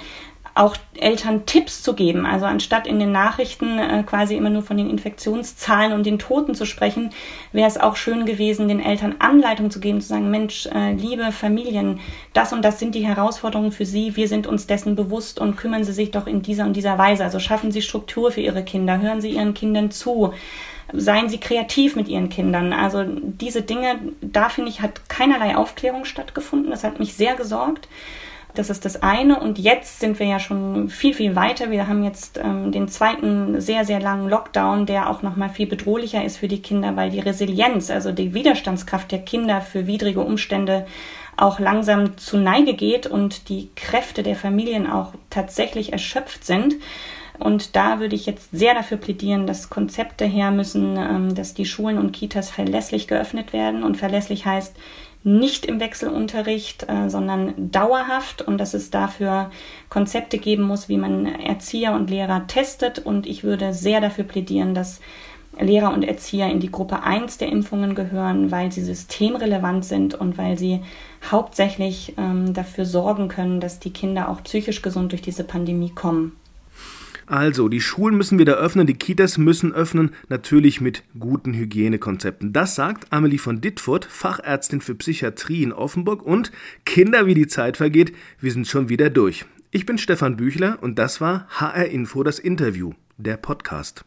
auch 0.56 0.78
Eltern 0.98 1.46
Tipps 1.46 1.84
zu 1.84 1.94
geben. 1.94 2.26
Also 2.26 2.46
anstatt 2.46 2.88
in 2.88 2.98
den 2.98 3.12
Nachrichten 3.12 3.78
äh, 3.78 4.04
quasi 4.04 4.38
immer 4.38 4.50
nur 4.50 4.64
von 4.64 4.78
den 4.78 4.90
Infektionszahlen 4.90 5.92
und 5.92 6.06
den 6.06 6.18
Toten 6.18 6.56
zu 6.56 6.66
sprechen, 6.66 7.12
wäre 7.52 7.68
es 7.68 7.78
auch 7.78 7.98
schön 7.98 8.26
gewesen, 8.26 8.70
den 8.70 8.80
Eltern 8.80 9.16
Anleitung 9.20 9.70
zu 9.70 9.82
geben, 9.82 10.00
zu 10.00 10.08
sagen, 10.08 10.32
Mensch, 10.32 10.66
äh, 10.68 10.94
liebe 10.94 11.34
Familien, 11.34 12.00
das 12.32 12.54
und 12.54 12.64
das 12.64 12.80
sind 12.80 12.96
die 12.96 13.06
Herausforderungen 13.06 13.74
für 13.74 13.86
Sie, 13.86 14.16
wir 14.16 14.30
sind 14.30 14.48
uns 14.48 14.66
dessen 14.66 14.96
bewusst 14.96 15.40
und 15.40 15.58
kümmern 15.58 15.84
Sie 15.84 15.94
sich 15.94 16.12
doch 16.12 16.26
in 16.26 16.42
dieser 16.42 16.64
und 16.64 16.74
dieser 16.74 16.98
Weise. 16.98 17.26
Also 17.26 17.40
schaffen 17.40 17.74
Sie 17.74 17.82
Struktur 17.82 18.32
für 18.32 18.42
Ihre 18.42 18.64
Kinder, 18.64 19.02
hören 19.02 19.20
Sie 19.20 19.32
Ihren 19.32 19.54
Kindern 19.54 19.92
zu 19.92 20.34
seien 20.94 21.30
sie 21.30 21.40
kreativ 21.40 21.96
mit 21.96 22.08
ihren 22.08 22.30
Kindern. 22.30 22.72
Also 22.72 23.04
diese 23.08 23.64
Dinge, 23.64 24.00
da 24.22 24.50
finde 24.50 24.70
ich, 24.70 24.82
hat 24.82 25.10
keinerlei 25.10 25.56
Aufklärung 25.58 26.06
stattgefunden. 26.06 26.70
Das 26.70 26.84
hat 26.84 27.00
mich 27.00 27.16
sehr 27.16 27.36
gesorgt. 27.36 27.88
Das 28.56 28.70
ist 28.70 28.86
das 28.86 29.04
eine. 29.04 29.40
Und 29.40 29.60
jetzt 29.60 30.00
sind 30.00 30.20
wir 30.20 30.28
ja 30.28 30.40
schon 30.40 30.90
viel, 30.90 31.14
viel 31.14 31.36
weiter. 31.36 31.72
Wir 31.72 31.88
haben 31.88 32.04
jetzt 32.04 32.40
ähm, 32.44 32.72
den 32.72 32.88
zweiten 32.88 33.62
sehr, 33.62 33.86
sehr 33.86 34.00
langen 34.00 34.30
Lockdown, 34.30 34.86
der 34.86 35.10
auch 35.10 35.22
nochmal 35.22 35.50
viel 35.50 35.68
bedrohlicher 35.68 36.24
ist 36.24 36.38
für 36.38 36.48
die 36.48 36.62
Kinder, 36.62 36.96
weil 36.96 37.10
die 37.10 37.20
Resilienz, 37.20 37.92
also 37.92 38.12
die 38.12 38.34
Widerstandskraft 38.34 39.12
der 39.12 39.20
Kinder 39.20 39.62
für 39.62 39.88
widrige 39.88 40.22
Umstände 40.22 40.86
auch 41.38 41.60
langsam 41.60 42.18
zu 42.18 42.38
Neige 42.38 42.74
geht 42.74 43.08
und 43.08 43.50
die 43.50 43.70
Kräfte 43.76 44.24
der 44.24 44.36
Familien 44.36 44.90
auch 44.90 45.14
tatsächlich 45.30 45.92
erschöpft 45.92 46.46
sind. 46.46 46.76
Und 47.40 47.76
da 47.76 48.00
würde 48.00 48.16
ich 48.16 48.26
jetzt 48.26 48.50
sehr 48.52 48.74
dafür 48.74 48.98
plädieren, 48.98 49.46
dass 49.46 49.70
Konzepte 49.70 50.26
her 50.26 50.52
müssen, 50.52 50.96
ähm, 50.98 51.36
dass 51.36 51.54
die 51.54 51.66
Schulen 51.66 51.98
und 51.98 52.14
Kitas 52.14 52.50
verlässlich 52.50 53.08
geöffnet 53.08 53.54
werden. 53.54 53.84
Und 53.84 53.98
verlässlich 53.98 54.46
heißt, 54.46 54.76
nicht 55.26 55.66
im 55.66 55.80
Wechselunterricht, 55.80 56.88
äh, 56.88 57.10
sondern 57.10 57.72
dauerhaft 57.72 58.44
und 58.44 58.60
dass 58.60 58.76
es 58.76 58.92
dafür 58.92 59.50
Konzepte 59.90 60.38
geben 60.38 60.64
muss, 60.64 60.88
wie 60.88 60.98
man 60.98 61.26
Erzieher 61.26 61.94
und 61.94 62.12
Lehrer 62.12 62.46
testet. 62.46 63.00
Und 63.00 63.26
ich 63.26 63.44
würde 63.44 63.74
sehr 63.74 64.02
dafür 64.02 64.24
plädieren, 64.24 64.76
dass 64.76 65.02
Lehrer 65.60 65.94
und 65.94 66.04
Erzieher 66.04 66.52
in 66.52 66.60
die 66.60 66.72
Gruppe 66.72 67.02
1 67.02 67.40
der 67.40 67.50
Impfungen 67.50 67.96
gehören, 67.96 68.52
weil 68.52 68.72
sie 68.72 68.84
systemrelevant 68.84 69.84
sind 69.84 70.14
und 70.14 70.38
weil 70.38 70.60
sie 70.60 70.82
hauptsächlich 71.32 72.14
ähm, 72.18 72.54
dafür 72.54 72.86
sorgen 72.86 73.28
können, 73.28 73.60
dass 73.60 73.80
die 73.80 73.94
Kinder 73.94 74.30
auch 74.30 74.44
psychisch 74.44 74.84
gesund 74.84 75.12
durch 75.12 75.24
diese 75.24 75.44
Pandemie 75.44 75.90
kommen. 75.90 76.34
Also, 77.28 77.70
die 77.70 77.82
Schulen 77.82 78.18
müssen 78.18 78.38
wieder 78.38 78.58
öffnen, 78.58 78.86
die 78.86 78.94
Kitas 78.94 79.38
müssen 79.38 79.74
öffnen, 79.74 80.12
natürlich 80.30 80.82
mit 80.82 81.04
guten 81.20 81.54
Hygienekonzepten. 81.54 82.54
Das 82.54 82.76
sagt 82.76 83.12
Amelie 83.12 83.40
von 83.40 83.62
Dittfurt, 83.62 84.06
Fachärztin 84.06 84.82
für 84.82 84.96
Psychiatrie 84.96 85.64
in 85.64 85.74
Offenburg 85.74 86.24
und 86.24 86.52
Kinder, 86.86 87.26
wie 87.26 87.34
die 87.34 87.48
Zeit 87.48 87.78
vergeht, 87.78 88.14
wir 88.40 88.52
sind 88.52 88.68
schon 88.68 88.90
wieder 88.90 89.10
durch. 89.10 89.46
Ich 89.72 89.86
bin 89.86 89.98
Stefan 89.98 90.38
Büchler 90.38 90.78
und 90.82 91.00
das 91.00 91.20
war 91.20 91.48
HR 91.50 91.88
Info 91.88 92.24
das 92.24 92.40
Interview, 92.40 92.94
der 93.18 93.38
Podcast. 93.38 94.04